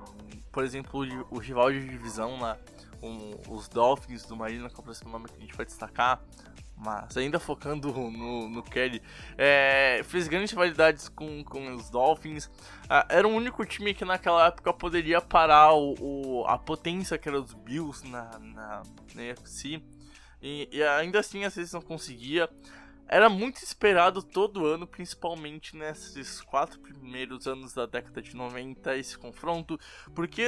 [0.53, 2.57] por exemplo, o, o rival de divisão lá,
[3.01, 6.21] com os Dolphins do Marina, que é o próximo nome que a gente vai destacar
[6.77, 9.01] mas ainda focando no, no Kelly,
[9.37, 12.49] é, fez grandes rivalidades com, com os Dolphins.
[12.87, 17.27] Ah, era o único time que naquela época poderia parar o, o a potência que
[17.27, 18.83] era os Bills na, na,
[19.15, 19.81] na UFC.
[20.41, 22.47] E, e, ainda assim, às vezes não conseguia.
[23.09, 29.17] Era muito esperado todo ano, principalmente nesses quatro primeiros anos da década de 90, esse
[29.17, 29.79] confronto,
[30.13, 30.43] porque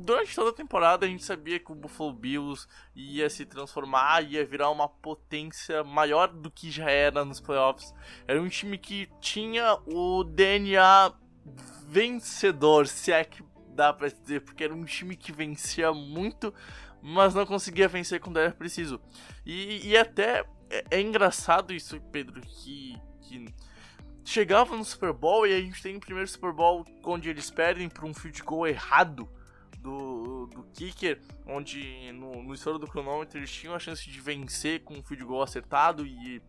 [0.00, 4.44] durante toda a temporada a gente sabia que o Buffalo Bills ia se transformar, ia
[4.44, 7.94] virar uma potência maior do que já era nos playoffs.
[8.26, 11.12] Era um time que tinha o DNA
[11.86, 13.44] vencedor, se é que
[13.74, 16.52] dá pra dizer, porque era um time que vencia muito,
[17.02, 19.00] mas não conseguia vencer quando era preciso.
[19.44, 23.46] E, e até é, é, engraçado isso, Pedro, que, que
[24.24, 27.88] chegava no Super Bowl e a gente tem o primeiro Super Bowl onde eles perdem
[27.88, 29.28] por um field goal errado
[29.82, 34.82] do, do kicker, onde no, no estouro do cronômetro eles tinham a chance de vencer
[34.84, 36.42] com um field goal acertado e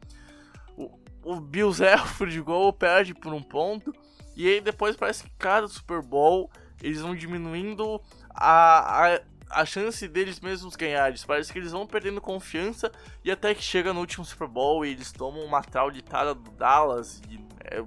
[0.78, 0.92] o,
[1.24, 3.94] o Bills erra o field goal, perde por um ponto,
[4.36, 6.50] e aí depois parece que cada Super Bowl
[6.82, 9.22] eles vão diminuindo a, a,
[9.52, 11.18] a chance deles mesmos ganharem.
[11.28, 12.92] Parece que eles vão perdendo confiança
[13.24, 17.22] e até que chega no último Super Bowl e eles tomam uma traulitada do Dallas
[17.30, 17.84] e é,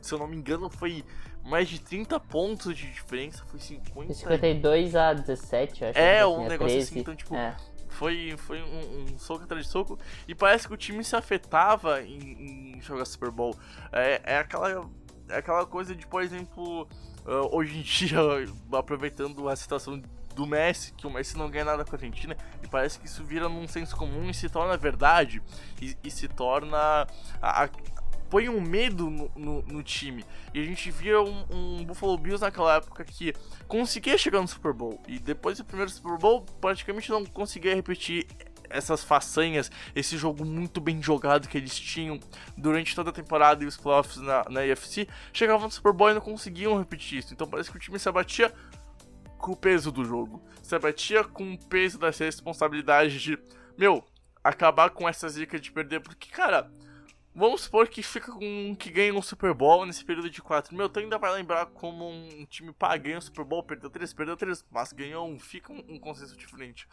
[0.00, 1.04] se eu não me engano foi
[1.44, 4.14] mais de 30 pontos de diferença, foi 50.
[4.14, 5.98] 52 a 17, acho.
[5.98, 6.78] É, um negócio 13.
[6.78, 7.56] assim, então, tipo, é.
[7.88, 9.98] foi, foi um, um, soco atrás de soco.
[10.26, 13.56] E parece que o time se afetava em, em jogar Super Bowl.
[13.92, 14.88] É, é, aquela,
[15.28, 16.82] é aquela coisa de, por exemplo,
[17.26, 18.18] uh, hoje em dia,
[18.72, 20.00] aproveitando a situação
[20.34, 23.22] do Messi, que o Messi não ganha nada com a Argentina, e parece que isso
[23.22, 25.42] vira num senso comum e se torna verdade,
[25.80, 27.06] e, e se torna
[27.40, 27.68] a,
[28.32, 30.24] põe um medo no, no, no, time.
[30.54, 33.34] E a gente via um, um, Buffalo Bills naquela época que
[33.68, 34.98] conseguia chegar no Super Bowl.
[35.06, 38.26] E depois do primeiro Super Bowl, praticamente não conseguia repetir
[38.70, 42.18] essas façanhas, esse jogo muito bem jogado que eles tinham
[42.56, 46.14] durante toda a temporada e os playoffs na, na AFC, chegavam no Super Bowl e
[46.14, 47.34] não conseguiam repetir isso.
[47.34, 48.50] Então parece que o time se abatia
[49.36, 53.38] com o peso do jogo, se abatia com o peso dessa responsabilidade de,
[53.76, 54.02] meu,
[54.42, 56.72] acabar com essa zica de perder, porque, cara,
[57.34, 60.76] Vamos supor que fica com que ganha um Super Bowl nesse período de 4.
[60.76, 64.12] Meu, tu ainda vai lembrar como um time pá, ganha um Super Bowl, perdeu 3,
[64.12, 66.86] perdeu 3, mas ganhou um, fica um, um consenso diferente.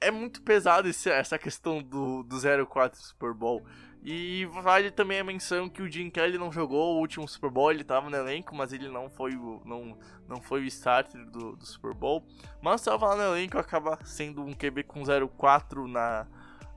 [0.00, 3.66] É muito pesado esse, essa questão do, do 0-4 Super Bowl.
[4.04, 7.72] E vale também a menção que o Jim Kelly não jogou o último Super Bowl,
[7.72, 9.98] ele estava no elenco, mas ele não foi o, não,
[10.28, 12.24] não foi o starter do, do Super Bowl.
[12.62, 16.24] Mas estava lá no elenco, acaba sendo um QB com 0-4 na,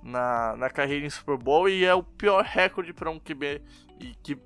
[0.03, 3.61] na, na carreira em Super Bowl e é o pior recorde para um QB
[3.99, 4.37] e que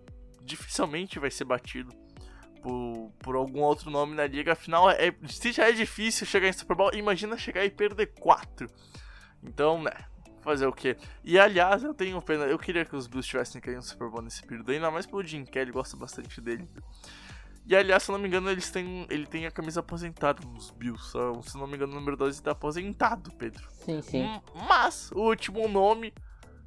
[0.42, 1.94] dificilmente vai ser batido
[2.62, 4.54] por, por algum outro nome na liga.
[4.54, 8.68] Afinal, é, se já é difícil chegar em Super Bowl, imagina chegar e perder 4.
[9.44, 9.92] Então, né,
[10.42, 10.98] fazer o quê?
[11.24, 14.22] E aliás, eu tenho pena, eu queria que os Bills tivessem caído no Super Bowl
[14.22, 16.68] nesse período, ainda mais pelo Jim Kelly, gosto bastante dele.
[17.66, 21.14] E aliás, se não me engano, eles têm, ele tem a camisa aposentada nos Bills.
[21.44, 23.66] Se não me engano, o número 12 está aposentado, Pedro.
[23.72, 24.42] Sim, sim.
[24.68, 26.14] Mas o último nome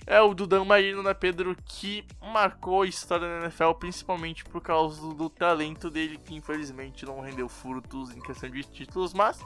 [0.06, 1.54] é o do Dan Marino, né, Pedro?
[1.64, 7.04] Que marcou a história da NFL, principalmente por causa do, do talento dele, que infelizmente
[7.04, 9.12] não rendeu frutos em questão de títulos.
[9.12, 9.38] Mas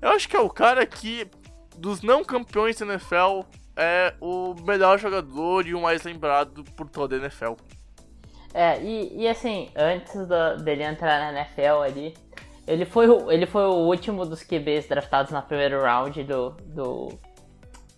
[0.00, 1.26] eu acho que é o cara que,
[1.78, 3.42] dos não campeões da NFL,
[3.76, 7.54] é o melhor jogador e o mais lembrado por toda a NFL.
[8.54, 12.14] É, e, e assim, antes do, dele entrar na NFL ali,
[12.66, 17.08] ele foi, ele foi o último dos QBs draftados na primeira round do, do,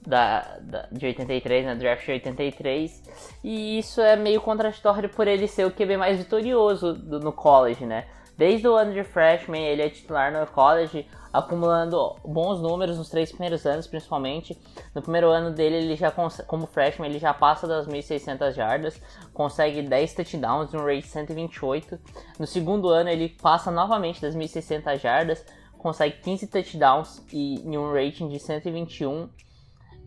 [0.07, 3.03] da, da, de 83, né, draft de 83,
[3.43, 7.85] e isso é meio contraditório por ele ser o QB mais vitorioso do, no college,
[7.85, 8.07] né?
[8.37, 13.31] Desde o ano de freshman, ele é titular no college, acumulando bons números nos três
[13.31, 14.61] primeiros anos, principalmente.
[14.95, 19.01] No primeiro ano dele, ele já como freshman, ele já passa das 1.600 jardas,
[19.33, 21.99] consegue 10 touchdowns, um rate 128.
[22.39, 25.45] No segundo ano, ele passa novamente das 1.600 jardas,
[25.79, 29.29] consegue 15 touchdowns e, e um rating de 121.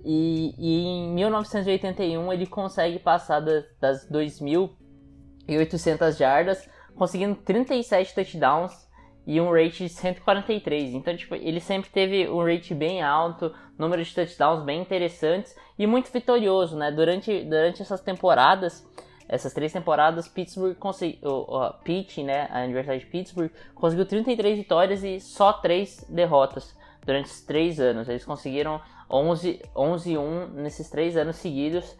[0.03, 8.87] E, e, em 1981 ele consegue passar das, das 2.800 jardas, conseguindo 37 touchdowns
[9.25, 10.93] e um rate de 143.
[10.93, 15.85] Então, tipo, ele sempre teve um rate bem alto, número de touchdowns bem interessantes e
[15.85, 16.91] muito vitorioso, né?
[16.91, 18.87] Durante, durante essas temporadas,
[19.27, 21.45] essas três temporadas, Pittsburgh conseguiu,
[21.83, 26.75] Pitt, né, a Universidade de Pittsburgh, conseguiu 33 vitórias e só 3 derrotas
[27.05, 28.07] durante esses três anos.
[28.07, 28.81] Eles conseguiram
[29.11, 31.97] 11, 11 e 1 nesses três anos seguidos,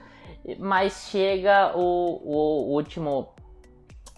[0.57, 3.33] mas chega o, o, o último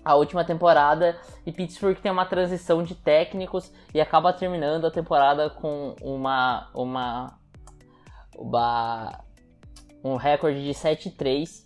[0.10, 5.50] a última temporada e Pittsburgh tem uma transição de técnicos e acaba terminando a temporada
[5.50, 7.38] com uma uma,
[8.36, 9.24] uma
[10.04, 11.64] um recorde de 7-3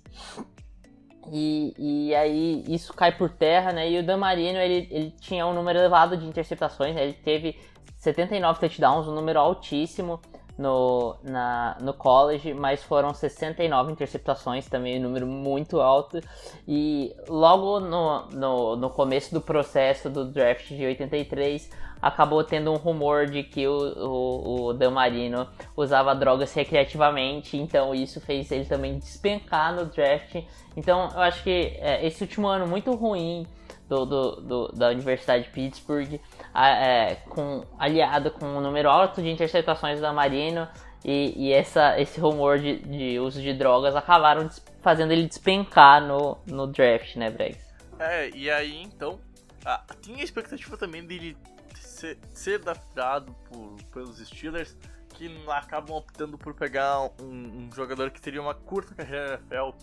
[1.31, 3.89] e, e aí isso cai por terra, né?
[3.89, 7.03] E o Dan Marino ele, ele tinha um número elevado de interceptações, né?
[7.03, 7.57] ele teve
[7.95, 10.19] 79 touchdowns, um número altíssimo
[10.57, 16.21] no, na, no college, mas foram 69 interceptações, também um número muito alto.
[16.67, 21.69] E logo no, no, no começo do processo do draft de 83,
[22.01, 27.95] acabou tendo um rumor de que o, o, o Dan Marino usava drogas recreativamente, então
[27.95, 30.43] isso fez ele também despencar no draft.
[30.75, 33.47] Então eu acho que é, esse último ano muito ruim
[33.93, 36.19] do, do, do, da Universidade de Pittsburgh,
[36.55, 40.67] é, com, aliado com um número alto de interceptações da Marino
[41.05, 44.49] e, e essa, esse rumor de, de, uso de drogas acabaram
[44.81, 47.63] fazendo ele despencar no, no draft, né, Bregs?
[47.99, 49.19] É, e aí então,
[49.63, 51.37] ah, tinha a expectativa também dele
[51.75, 54.75] ser, ser draftado por, pelos Steelers,
[55.09, 59.77] que acabam optando por pegar um, um jogador que teria uma curta carreira na NFL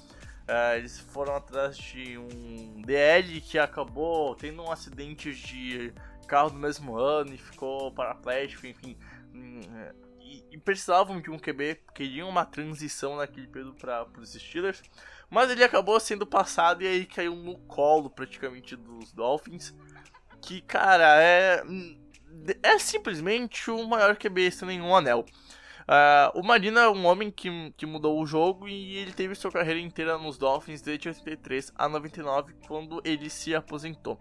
[0.51, 5.95] Uh, eles foram atrás de um DL que acabou tendo um acidente de
[6.27, 8.99] carro no mesmo ano e ficou paraplégico, enfim.
[9.33, 9.61] Hum,
[10.21, 14.83] e, e, precisavam de um QB, queriam uma transição naquele período para os Steelers.
[15.29, 19.73] Mas ele acabou sendo passado e aí caiu no colo praticamente dos Dolphins.
[20.43, 21.63] Que, cara, é.
[21.65, 21.97] Hum,
[22.61, 25.25] é simplesmente o maior QB sem nenhum anel.
[25.91, 29.51] Uh, o Marina é um homem que, que mudou o jogo e ele teve sua
[29.51, 34.15] carreira inteira nos Dolphins desde 83 a 99, quando ele se aposentou.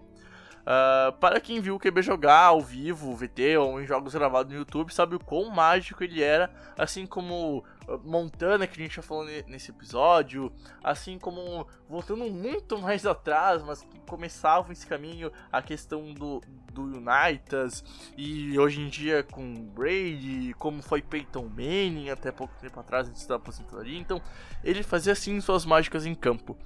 [0.61, 4.57] Uh, para quem viu o QB jogar ao vivo, VT ou em jogos gravados no
[4.57, 7.63] YouTube, sabe o quão mágico ele era, assim como
[7.97, 10.51] Montana, que a gente já falou nesse episódio,
[10.83, 16.83] assim como voltando muito mais atrás, mas que começava esse caminho, a questão do, do
[16.83, 17.83] United,
[18.17, 23.25] e hoje em dia com Brady, como foi Peyton Manning até pouco tempo atrás, antes
[23.25, 24.21] da aposentadoria, então
[24.63, 26.57] ele fazia assim suas mágicas em campo.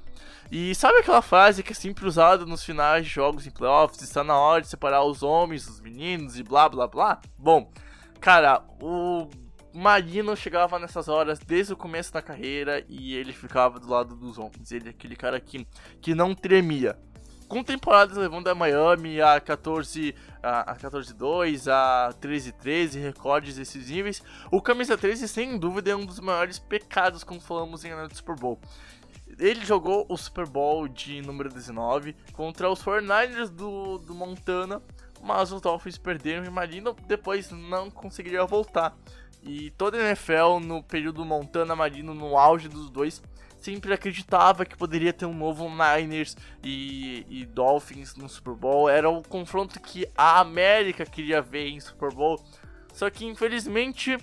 [0.52, 4.24] E sabe aquela frase que é sempre usada nos finais de jogos em playoffs, está
[4.24, 7.22] na hora de separar os homens dos meninos e blá blá blá?
[7.38, 7.72] Bom,
[8.20, 9.28] cara, o
[9.74, 14.38] Marino chegava nessas horas desde o começo da carreira e ele ficava do lado dos
[14.38, 14.72] homens.
[14.72, 15.68] Ele é aquele cara que,
[16.00, 16.98] que não tremia.
[17.48, 24.22] Com temporadas levando a Miami a 14 a, 14-2, a 13-13, recordes desses níveis,
[24.52, 28.16] o camisa 13 sem dúvida é um dos maiores pecados quando falamos em ano de
[28.16, 28.60] Super Bowl.
[29.40, 34.82] Ele jogou o Super Bowl de número 19 contra os 49ers do, do Montana,
[35.24, 38.96] mas os Dolphins perderam e Marino depois não conseguiria voltar.
[39.46, 43.22] E toda a NFL, no período Montana Marino, no auge dos dois,
[43.60, 48.90] sempre acreditava que poderia ter um novo Niners e, e, Dolphins no Super Bowl.
[48.90, 52.44] Era o confronto que a América queria ver em Super Bowl.
[52.94, 54.18] Só que infelizmente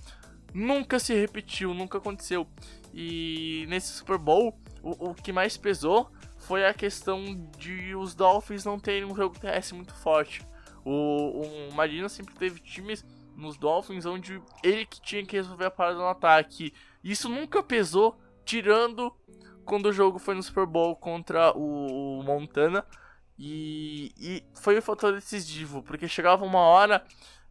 [0.55, 2.47] nunca se repetiu, nunca aconteceu.
[2.93, 7.25] E nesse Super Bowl, o, o que mais pesou foi a questão
[7.59, 10.43] de os Dolphins não terem um jogo terrestre muito forte.
[10.85, 13.05] O, o Marino sempre teve times
[13.41, 16.73] nos Dolphins, onde ele que tinha que resolver a parada no ataque.
[17.03, 19.13] Isso nunca pesou, tirando
[19.65, 22.85] quando o jogo foi no Super Bowl contra o, Montana.
[23.39, 27.03] E, e foi o fator decisivo, porque chegava uma hora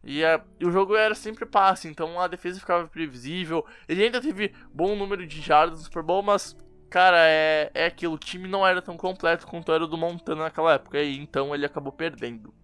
[0.02, 3.66] e, a, e, o jogo era sempre passe, então a defesa ficava previsível.
[3.88, 6.56] Ele ainda teve bom número de jardas no Super Bowl, mas,
[6.88, 10.44] cara, é, é aquilo: o time não era tão completo quanto era o do Montana
[10.44, 12.54] naquela época, e então ele acabou perdendo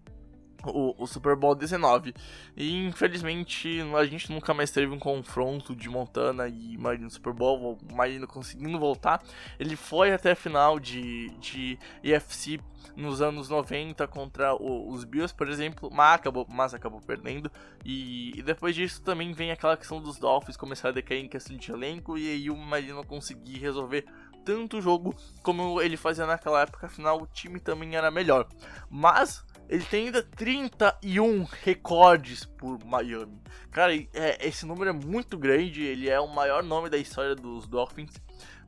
[0.65, 2.13] o, o, Super Bowl 19.
[2.55, 7.33] E infelizmente a gente nunca mais teve um confronto de Montana e Marino no Super
[7.33, 9.23] Bowl, o Marino conseguindo voltar.
[9.59, 12.59] Ele foi até a final de, de EFC
[12.95, 17.51] nos anos 90 contra o, os Bills, por exemplo, mas acabou, mas acabou perdendo.
[17.85, 21.55] E, e, depois disso também vem aquela questão dos Dolphins começar a decair em questão
[21.55, 24.05] de elenco e aí o Marino conseguir resolver
[24.43, 28.47] tanto o jogo como ele fazia naquela época, afinal o time também era melhor.
[28.89, 33.41] Mas ele tem ainda 31 recordes por Miami.
[33.71, 37.67] Cara, é, esse número é muito grande, ele é o maior nome da história dos
[37.67, 38.11] Dolphins.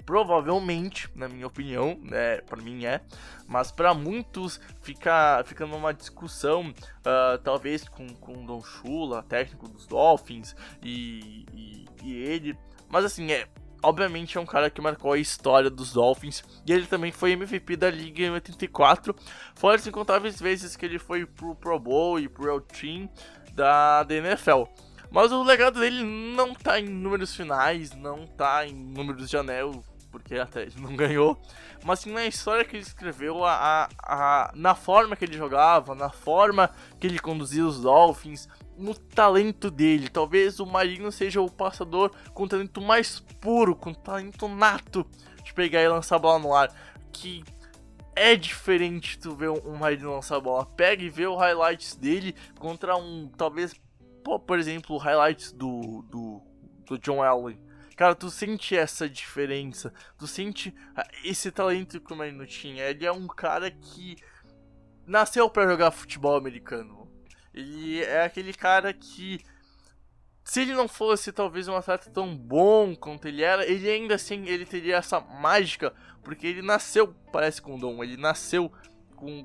[0.06, 3.02] Provavelmente, na minha opinião, né, para mim é,
[3.48, 9.68] mas para muitos fica, fica numa discussão, uh, talvez com, com o Don Shula, técnico
[9.68, 12.58] dos Dolphins, e, e, e ele.
[12.90, 13.48] Mas assim, é,
[13.82, 17.76] obviamente é um cara que marcou a história dos Dolphins e ele também foi MVP
[17.76, 19.16] da liga em 84,
[19.56, 23.10] fora as incontáveis vezes que ele foi pro Pro Bowl e pro El Team
[23.54, 24.64] da, da NFL.
[25.12, 29.84] Mas o legado dele não tá em números finais, não tá em números de anel,
[30.12, 31.40] porque até ele não ganhou,
[31.84, 35.96] mas sim na história que ele escreveu, a, a, a, na forma que ele jogava,
[35.96, 38.48] na forma que ele conduzia os Dolphins,
[38.80, 40.10] no talento dele.
[40.10, 45.06] Talvez o Marino seja o passador com talento mais puro, com talento nato
[45.44, 46.74] de pegar e lançar a bola no ar.
[47.12, 47.44] Que
[48.16, 50.66] é diferente tu ver um Marino lançar a bola.
[50.66, 53.74] Pega e vê o highlights dele contra um, talvez,
[54.24, 56.42] por exemplo, highlights do, do,
[56.86, 57.60] do John Allen.
[58.00, 62.86] Cara, tu sente essa diferença, tu sente ah, esse talento que o Marino tinha.
[62.86, 64.16] Ele é um cara que
[65.06, 67.12] nasceu para jogar futebol americano.
[67.54, 69.42] Ele é aquele cara que,
[70.46, 74.48] se ele não fosse talvez um atleta tão bom quanto ele era, ele ainda assim
[74.48, 75.94] ele teria essa mágica,
[76.24, 78.72] porque ele nasceu, parece com dom, ele nasceu
[79.14, 79.44] com,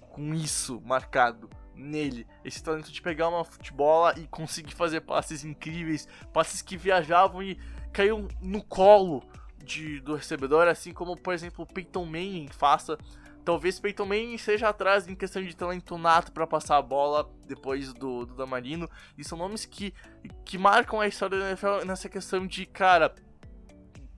[0.00, 2.24] com isso marcado nele.
[2.44, 7.58] Esse talento de pegar uma futebola e conseguir fazer passes incríveis, passes que viajavam e
[7.96, 9.22] caiu no colo
[9.56, 12.98] de, do recebedor, assim como, por exemplo, o Peyton Manning faça
[13.46, 17.92] Talvez Peyton Manning seja atrás em questão de talento nato para passar a bola depois
[17.92, 18.90] do, do Damarino.
[19.16, 19.94] E são nomes que,
[20.44, 23.14] que marcam a história da NFL nessa questão de, cara,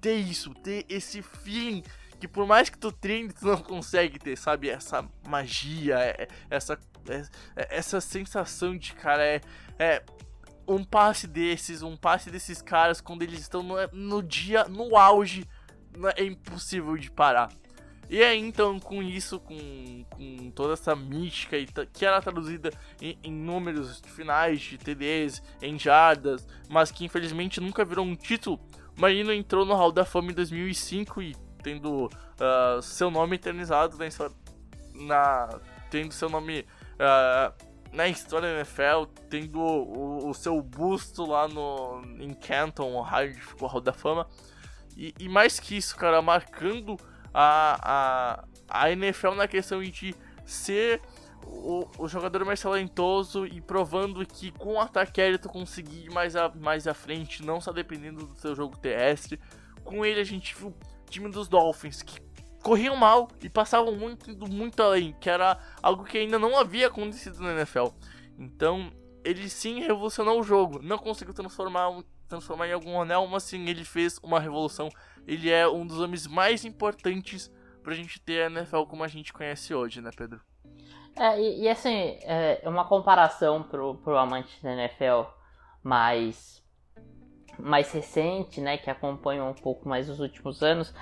[0.01, 1.83] ter isso, ter esse feeling
[2.19, 4.71] que por mais que tu treine, tu não consegue ter, sabe?
[4.71, 6.81] Essa magia, é, essa,
[7.55, 9.43] é, essa sensação de, cara, é,
[9.79, 10.03] é
[10.69, 15.45] um passe desses, um passe desses caras quando eles estão no, no dia, no auge,
[16.17, 17.49] é impossível de parar.
[18.11, 21.57] E aí, então, com isso, com, com toda essa mística
[21.93, 22.71] que era traduzida
[23.03, 28.59] em, em, números finais de TDs, em jardas, mas que infelizmente nunca virou um título,
[28.97, 34.07] Marino entrou no Hall da Fama em 2005 e tendo uh, seu nome eternizado na,
[35.07, 35.61] na
[35.91, 36.61] tendo seu nome
[36.95, 43.31] uh, na história da NFL, tendo o, o, seu busto lá no em Canton, Ohio,
[43.31, 44.27] onde ficou Hall da Fama.
[44.97, 46.97] E, e mais que isso, cara, marcando
[47.33, 50.15] a, a, a NFL na questão de
[50.45, 51.01] ser
[51.45, 56.11] o, o, jogador mais talentoso e provando que com o ataque aéreo tu conseguir ir
[56.11, 59.41] mais, a, mais à frente, não só dependendo do seu jogo terrestre.
[59.85, 60.75] Com ele a gente viu o
[61.09, 62.21] time dos Dolphins que
[62.63, 67.41] corriam mal e passavam muito, muito além, que era algo que ainda não havia acontecido
[67.41, 67.89] na NFL.
[68.39, 68.91] Então
[69.25, 73.85] ele sim revolucionou o jogo, não conseguiu transformar, transformar em algum anel, mas sim ele
[73.85, 74.89] fez uma revolução
[75.29, 77.53] ele é um dos homens mais importantes
[77.83, 80.41] pra gente ter a NFL como a gente conhece hoje, né, Pedro?
[81.15, 85.31] É, e, e assim, é uma comparação pro, pro amante da NFL
[85.83, 86.65] mais,
[87.59, 90.95] mais recente, né, que acompanha um pouco mais os últimos anos,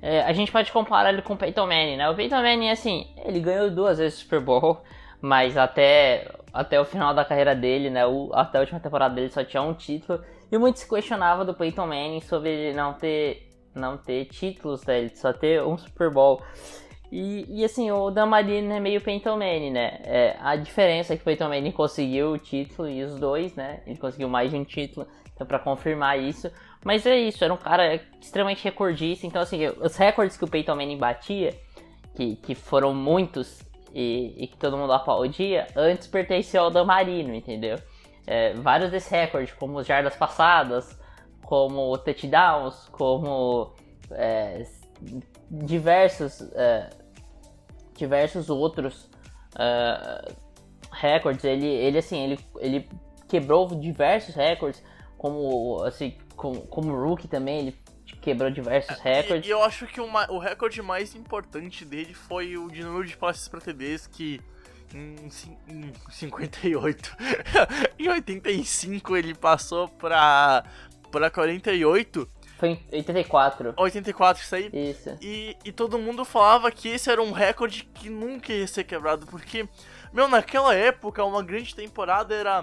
[0.00, 2.10] é, a gente pode comparar ele com o Peyton Manning, né?
[2.10, 4.82] O Peyton Manning, assim, ele ganhou duas vezes o Super Bowl,
[5.20, 9.30] mas até, até o final da carreira dele, né, o, até a última temporada dele
[9.30, 13.50] só tinha um título, e muito se questionava do Peyton Manning sobre ele não ter
[13.74, 15.00] não ter títulos, né?
[15.00, 16.40] Ele só ter um Super Bowl.
[17.10, 20.00] E, e assim, o Dan Marino é meio Peyton Manning, né?
[20.04, 23.82] É, a diferença é que o Peyton Manning conseguiu o título e os dois, né?
[23.86, 26.50] Ele conseguiu mais de um título, então para confirmar isso.
[26.84, 29.26] Mas é isso, era um cara extremamente recordista.
[29.26, 31.58] Então, assim, os recordes que o Peyton Manning batia,
[32.14, 33.60] que, que foram muitos
[33.92, 37.78] e, e que todo mundo aplaudia, antes pertenciam ao Dan Marino, entendeu?
[38.26, 40.98] É, vários desses recordes, como os jardas passadas,
[41.42, 43.72] como touchdowns, como
[44.10, 44.64] é,
[45.50, 46.90] diversos, é,
[47.96, 49.10] diversos outros
[49.58, 50.32] é,
[50.90, 51.44] recordes.
[51.44, 52.88] Ele, ele assim, ele, ele
[53.28, 54.82] quebrou diversos recordes,
[55.24, 57.78] como assim, como, como rookie também, ele
[58.20, 59.46] quebrou diversos é, recordes.
[59.46, 63.06] E, e, eu acho que uma, o recorde mais importante dele foi o de número
[63.06, 64.38] de passes para TDs que
[64.94, 65.16] em,
[65.66, 67.16] em 58,
[67.98, 70.62] em 85 ele passou para
[71.10, 72.28] para 48.
[72.58, 73.74] Foi em 84.
[73.78, 74.70] 84, isso aí.
[74.74, 75.16] Isso.
[75.22, 79.26] E, e todo mundo falava que esse era um recorde que nunca ia ser quebrado,
[79.26, 79.66] porque,
[80.12, 82.62] meu, naquela época, uma grande temporada era,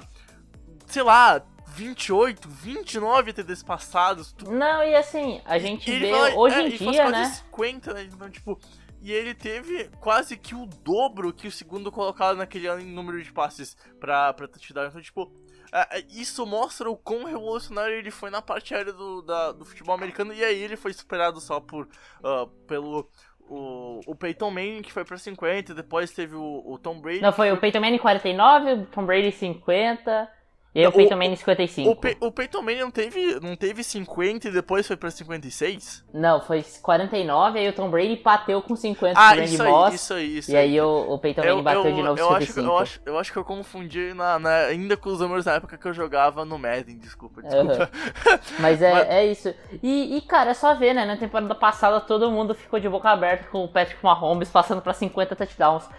[0.86, 1.44] sei lá,
[1.74, 4.36] 28, 29 TDs passados.
[4.48, 7.26] Não, e assim, a gente vê fala, hoje é, em dia, né?
[7.26, 8.04] 50, né?
[8.04, 8.60] Então, tipo,
[9.02, 13.22] e ele teve quase que o dobro que o segundo colocado naquele ano em número
[13.24, 14.88] de passes pra, pra touchdown.
[14.88, 19.54] Então, tipo, uh, isso mostra o quão revolucionário ele foi na parte aérea do, da,
[19.54, 20.34] do futebol americano.
[20.34, 21.88] E aí ele foi superado só por
[22.24, 23.10] uh, pelo
[23.50, 27.22] o, o Peyton Manning, que foi pra 50, depois teve o, o Tom Brady.
[27.22, 30.41] Não, foi o Peyton Manning 49, o Tom Brady 50.
[30.74, 31.90] E aí o, o Peyton Manning 55.
[31.90, 36.06] O, o Peyton Manning não teve, não teve 50 e depois foi pra 56?
[36.14, 39.90] Não, foi 49, aí o Tom Brady bateu com 50 ah, o Randy isso Moss.
[39.90, 42.20] Aí, isso aí, isso e aí, aí o, o Peyton Manning bateu eu, de novo
[42.20, 42.60] eu 55.
[42.60, 45.56] Acho, eu, acho, eu acho que eu confundi na, na, ainda com os números na
[45.56, 47.92] época que eu jogava no Madden, desculpa, desculpa.
[47.92, 48.40] Uhum.
[48.60, 49.54] Mas, é, Mas é isso.
[49.82, 51.06] E, e, cara, é só ver, né?
[51.06, 54.94] Na temporada passada todo mundo ficou de boca aberta com o Patrick Mahomes passando pra
[54.94, 55.90] 50 touchdowns.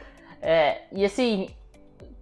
[0.40, 1.50] É, e assim,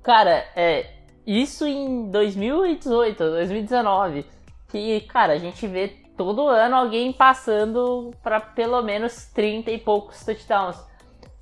[0.03, 1.00] cara, é
[1.31, 4.27] isso em 2018, 2019.
[4.69, 10.25] Que, cara, a gente vê todo ano alguém passando para pelo menos 30 e poucos
[10.25, 10.77] touchdowns.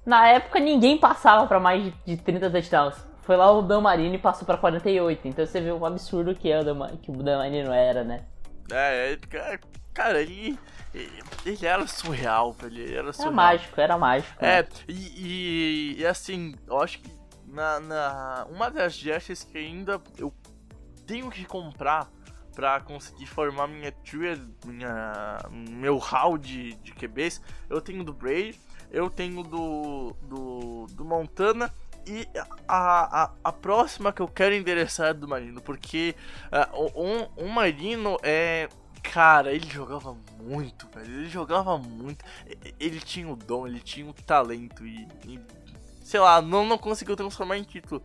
[0.04, 2.96] Na época ninguém passava para mais de 30 touchdowns.
[3.22, 5.28] Foi lá o Dan Marino e passou para 48.
[5.28, 8.24] Então você vê o absurdo que, é o Dan, que o Dan Marino era, né?
[8.70, 9.18] É,
[9.92, 10.58] cara, ele,
[11.44, 12.78] ele era surreal, velho.
[12.78, 13.32] Ele era surreal.
[13.32, 14.44] Era mágico, era mágico.
[14.44, 14.68] É, né?
[14.86, 17.17] e, e, e assim, eu acho que
[17.48, 20.32] na, na uma das gestas que ainda eu
[21.06, 22.10] tenho que comprar
[22.54, 27.40] para conseguir formar minha tier, minha meu hall de, de QBs,
[27.70, 28.58] eu tenho do Brady,
[28.90, 31.72] eu tenho do do, do Montana
[32.08, 32.26] e
[32.66, 36.16] a, a, a, próxima que eu quero endereçar é do Marino, porque
[36.50, 38.68] uh, um, um Marino é.
[39.00, 41.20] Cara, ele jogava muito, velho.
[41.20, 42.24] Ele jogava muito.
[42.78, 44.84] Ele tinha o dom, ele tinha o talento.
[44.84, 45.40] E, e
[46.08, 48.02] sei lá, não, não conseguiu transformar em título.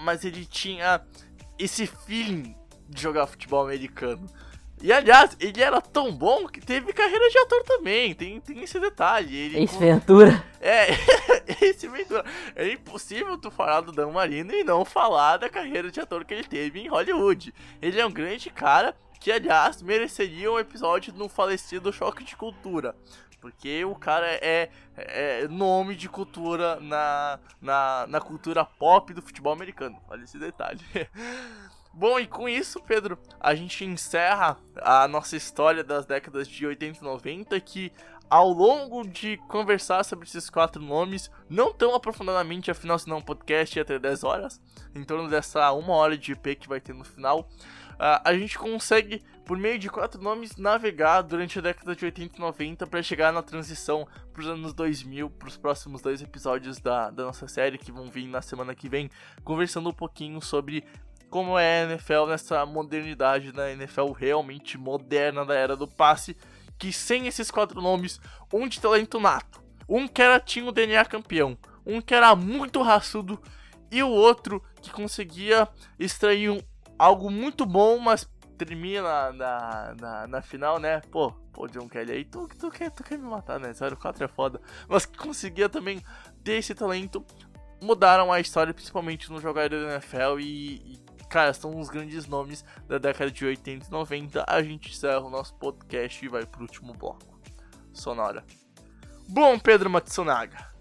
[0.00, 1.02] Mas ele tinha
[1.58, 2.56] esse feeling
[2.88, 4.26] de jogar futebol americano.
[4.82, 8.14] E aliás, ele era tão bom que teve carreira de ator também.
[8.14, 9.36] Tem, tem esse detalhe.
[9.36, 10.42] Ele, Ace Ventura.
[10.62, 10.86] É,
[11.60, 12.24] esse Ventura.
[12.56, 16.32] É impossível tu falar do Dan Marino e não falar da carreira de ator que
[16.32, 17.52] ele teve em Hollywood.
[17.82, 22.96] Ele é um grande cara que, aliás, mereceria um episódio no falecido Choque de Cultura.
[23.44, 29.52] Porque o cara é, é nome de cultura na, na, na cultura pop do futebol
[29.52, 30.00] americano.
[30.08, 30.80] Olha esse detalhe.
[31.92, 37.00] Bom, e com isso, Pedro, a gente encerra a nossa história das décadas de 80
[37.00, 37.92] e 90, que
[38.34, 43.78] ao longo de conversar sobre esses quatro nomes, não tão aprofundadamente, afinal, senão um podcast
[43.78, 44.60] ia até 10 horas,
[44.92, 47.48] em torno dessa uma hora de IP que vai ter no final,
[47.94, 52.36] Uh, a gente consegue, por meio de quatro nomes, navegar durante a década de 80
[52.36, 56.80] e 90 para chegar na transição para os anos 2000, para os próximos dois episódios
[56.80, 59.08] da, da nossa série que vão vir na semana que vem,
[59.44, 60.84] conversando um pouquinho sobre
[61.30, 66.36] como é a NFL nessa modernidade da NFL realmente moderna da era do passe,
[66.78, 68.20] que sem esses quatro nomes,
[68.52, 71.56] um de talento nato, um que era tinha o DNA campeão,
[71.86, 73.40] um que era muito raçudo
[73.90, 75.68] e o outro que conseguia
[75.98, 76.60] extrair um,
[76.98, 81.00] algo muito bom, mas termina na, na, na, final, né?
[81.10, 83.72] Pô, pô, John Kelly aí, tu, tu, quer, tu quer me matar, né?
[83.72, 84.60] 04 é foda.
[84.88, 86.02] Mas que conseguia também
[86.42, 87.24] ter esse talento.
[87.82, 91.03] Mudaram a história, principalmente no jogador da NFL e, e,
[91.34, 94.44] cara, são os grandes nomes da década de 80 e 90.
[94.46, 97.40] A gente encerra o nosso podcast e vai pro último bloco.
[97.92, 98.44] Sonora.
[99.28, 100.72] Bom, Pedro Matsunaga,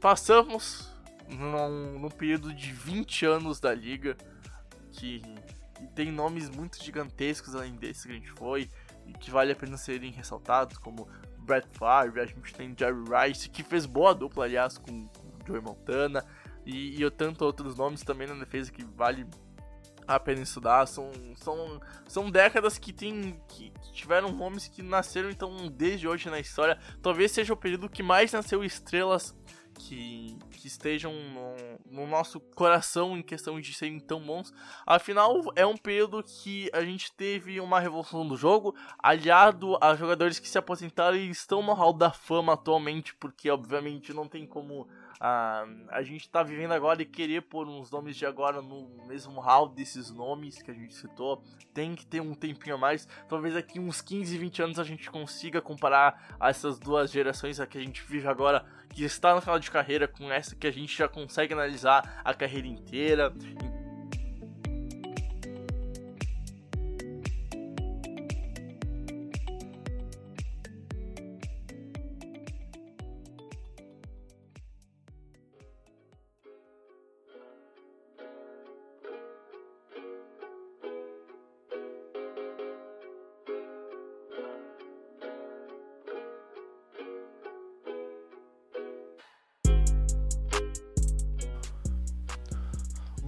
[0.00, 0.88] passamos
[1.28, 4.16] num, num período de 20 anos da liga
[4.92, 5.20] que
[5.96, 8.70] tem nomes muito gigantescos além desse que a gente foi
[9.04, 13.50] e que vale a pena serem ressaltados, como Brett Favre, a gente tem Jerry Rice,
[13.50, 15.10] que fez boa dupla, aliás, com, o
[15.44, 16.24] Joey Montana,
[16.64, 19.26] e, e tanto outros nomes também na defesa que vale
[20.08, 20.86] a estudar.
[20.86, 26.40] São, são, são décadas que, tem, que, tiveram nomes que nasceram então desde hoje na
[26.40, 26.78] história.
[27.02, 29.36] Talvez seja o período que mais nasceu estrelas
[29.78, 34.52] que, que estejam no, no, nosso coração em questão de serem tão bons.
[34.84, 40.38] Afinal, é um período que a gente teve uma revolução do jogo, aliado a jogadores
[40.38, 44.88] que se aposentaram e estão no hall da fama atualmente, porque obviamente não tem como
[45.20, 49.40] a, a gente tá vivendo agora e querer pôr uns nomes de agora no mesmo
[49.40, 51.42] hall desses nomes que a gente citou,
[51.74, 53.08] tem que ter um tempinho a mais.
[53.28, 57.78] Talvez aqui uns 15, 20 anos a gente consiga comparar essas duas gerações a que
[57.78, 60.96] a gente vive agora, que está no final de carreira, com essa que a gente
[60.96, 63.32] já consegue analisar a carreira inteira.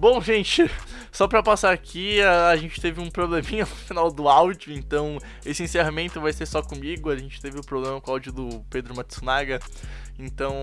[0.01, 0.63] Bom, gente,
[1.13, 5.19] só pra passar aqui, a, a, gente teve um probleminha no final do áudio, então
[5.45, 7.11] esse encerramento vai ser só comigo.
[7.11, 9.59] A gente teve o um problema com o áudio do Pedro Matsunaga,
[10.17, 10.55] então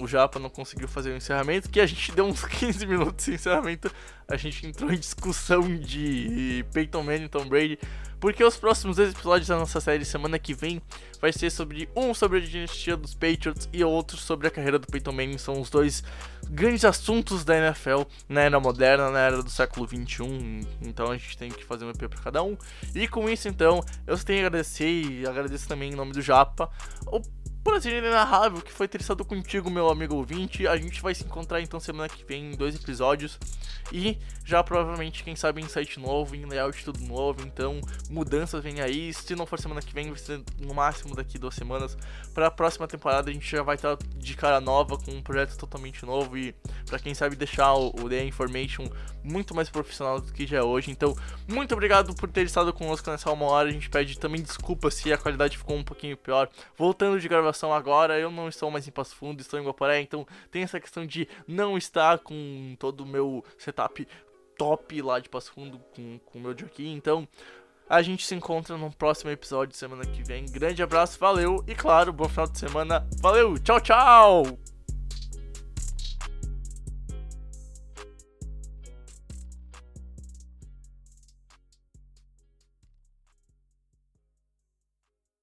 [0.00, 3.34] o Japa não conseguiu fazer o encerramento, que a gente deu uns 15 minutos de
[3.34, 3.92] encerramento.
[4.26, 7.78] A gente entrou em discussão de Peyton Manning e Tom Brady.
[8.20, 10.80] Porque os próximos dois episódios da nossa série semana que vem
[11.20, 14.86] vai ser sobre um sobre a dinastia dos Patriots e outro sobre a carreira do
[14.86, 15.38] Peyton Manning.
[15.38, 16.02] São os dois
[16.48, 20.60] grandes assuntos da NFL na era moderna, na era do século 21.
[20.82, 22.56] Então a gente tem que fazer um EP para cada um.
[22.94, 26.70] E com isso, então, eu tenho que agradecer e agradeço também em nome do Japa
[27.66, 30.68] prazer inenarrável que foi ter estado contigo, meu amigo ouvinte.
[30.68, 33.36] A gente vai se encontrar então semana que vem em dois episódios.
[33.92, 37.42] E já provavelmente, quem sabe, em site novo, em layout tudo novo.
[37.42, 39.12] Então, mudanças vem aí.
[39.12, 41.98] Se não for semana que vem, vai ser no máximo daqui duas semanas.
[42.32, 45.56] Para a próxima temporada, a gente já vai estar de cara nova, com um projeto
[45.56, 46.38] totalmente novo.
[46.38, 46.54] E
[46.86, 48.88] para quem sabe, deixar o, o The Information
[49.24, 50.92] muito mais profissional do que já é hoje.
[50.92, 51.16] Então,
[51.48, 53.68] muito obrigado por ter estado conosco nessa uma hora.
[53.68, 56.48] A gente pede também desculpa se a qualidade ficou um pouquinho pior.
[56.76, 60.00] Voltando de gravação agora, eu não estou mais em Passo Fundo, estou em Guaporé.
[60.00, 64.06] Então, tem essa questão de não estar com todo o meu setup
[64.56, 66.88] top lá de Passo Fundo com, o meu jockey.
[66.88, 67.26] Então,
[67.88, 70.44] a gente se encontra no próximo episódio semana que vem.
[70.46, 73.06] Grande abraço, valeu e claro, bom final de semana.
[73.20, 74.75] Valeu, tchau, tchau!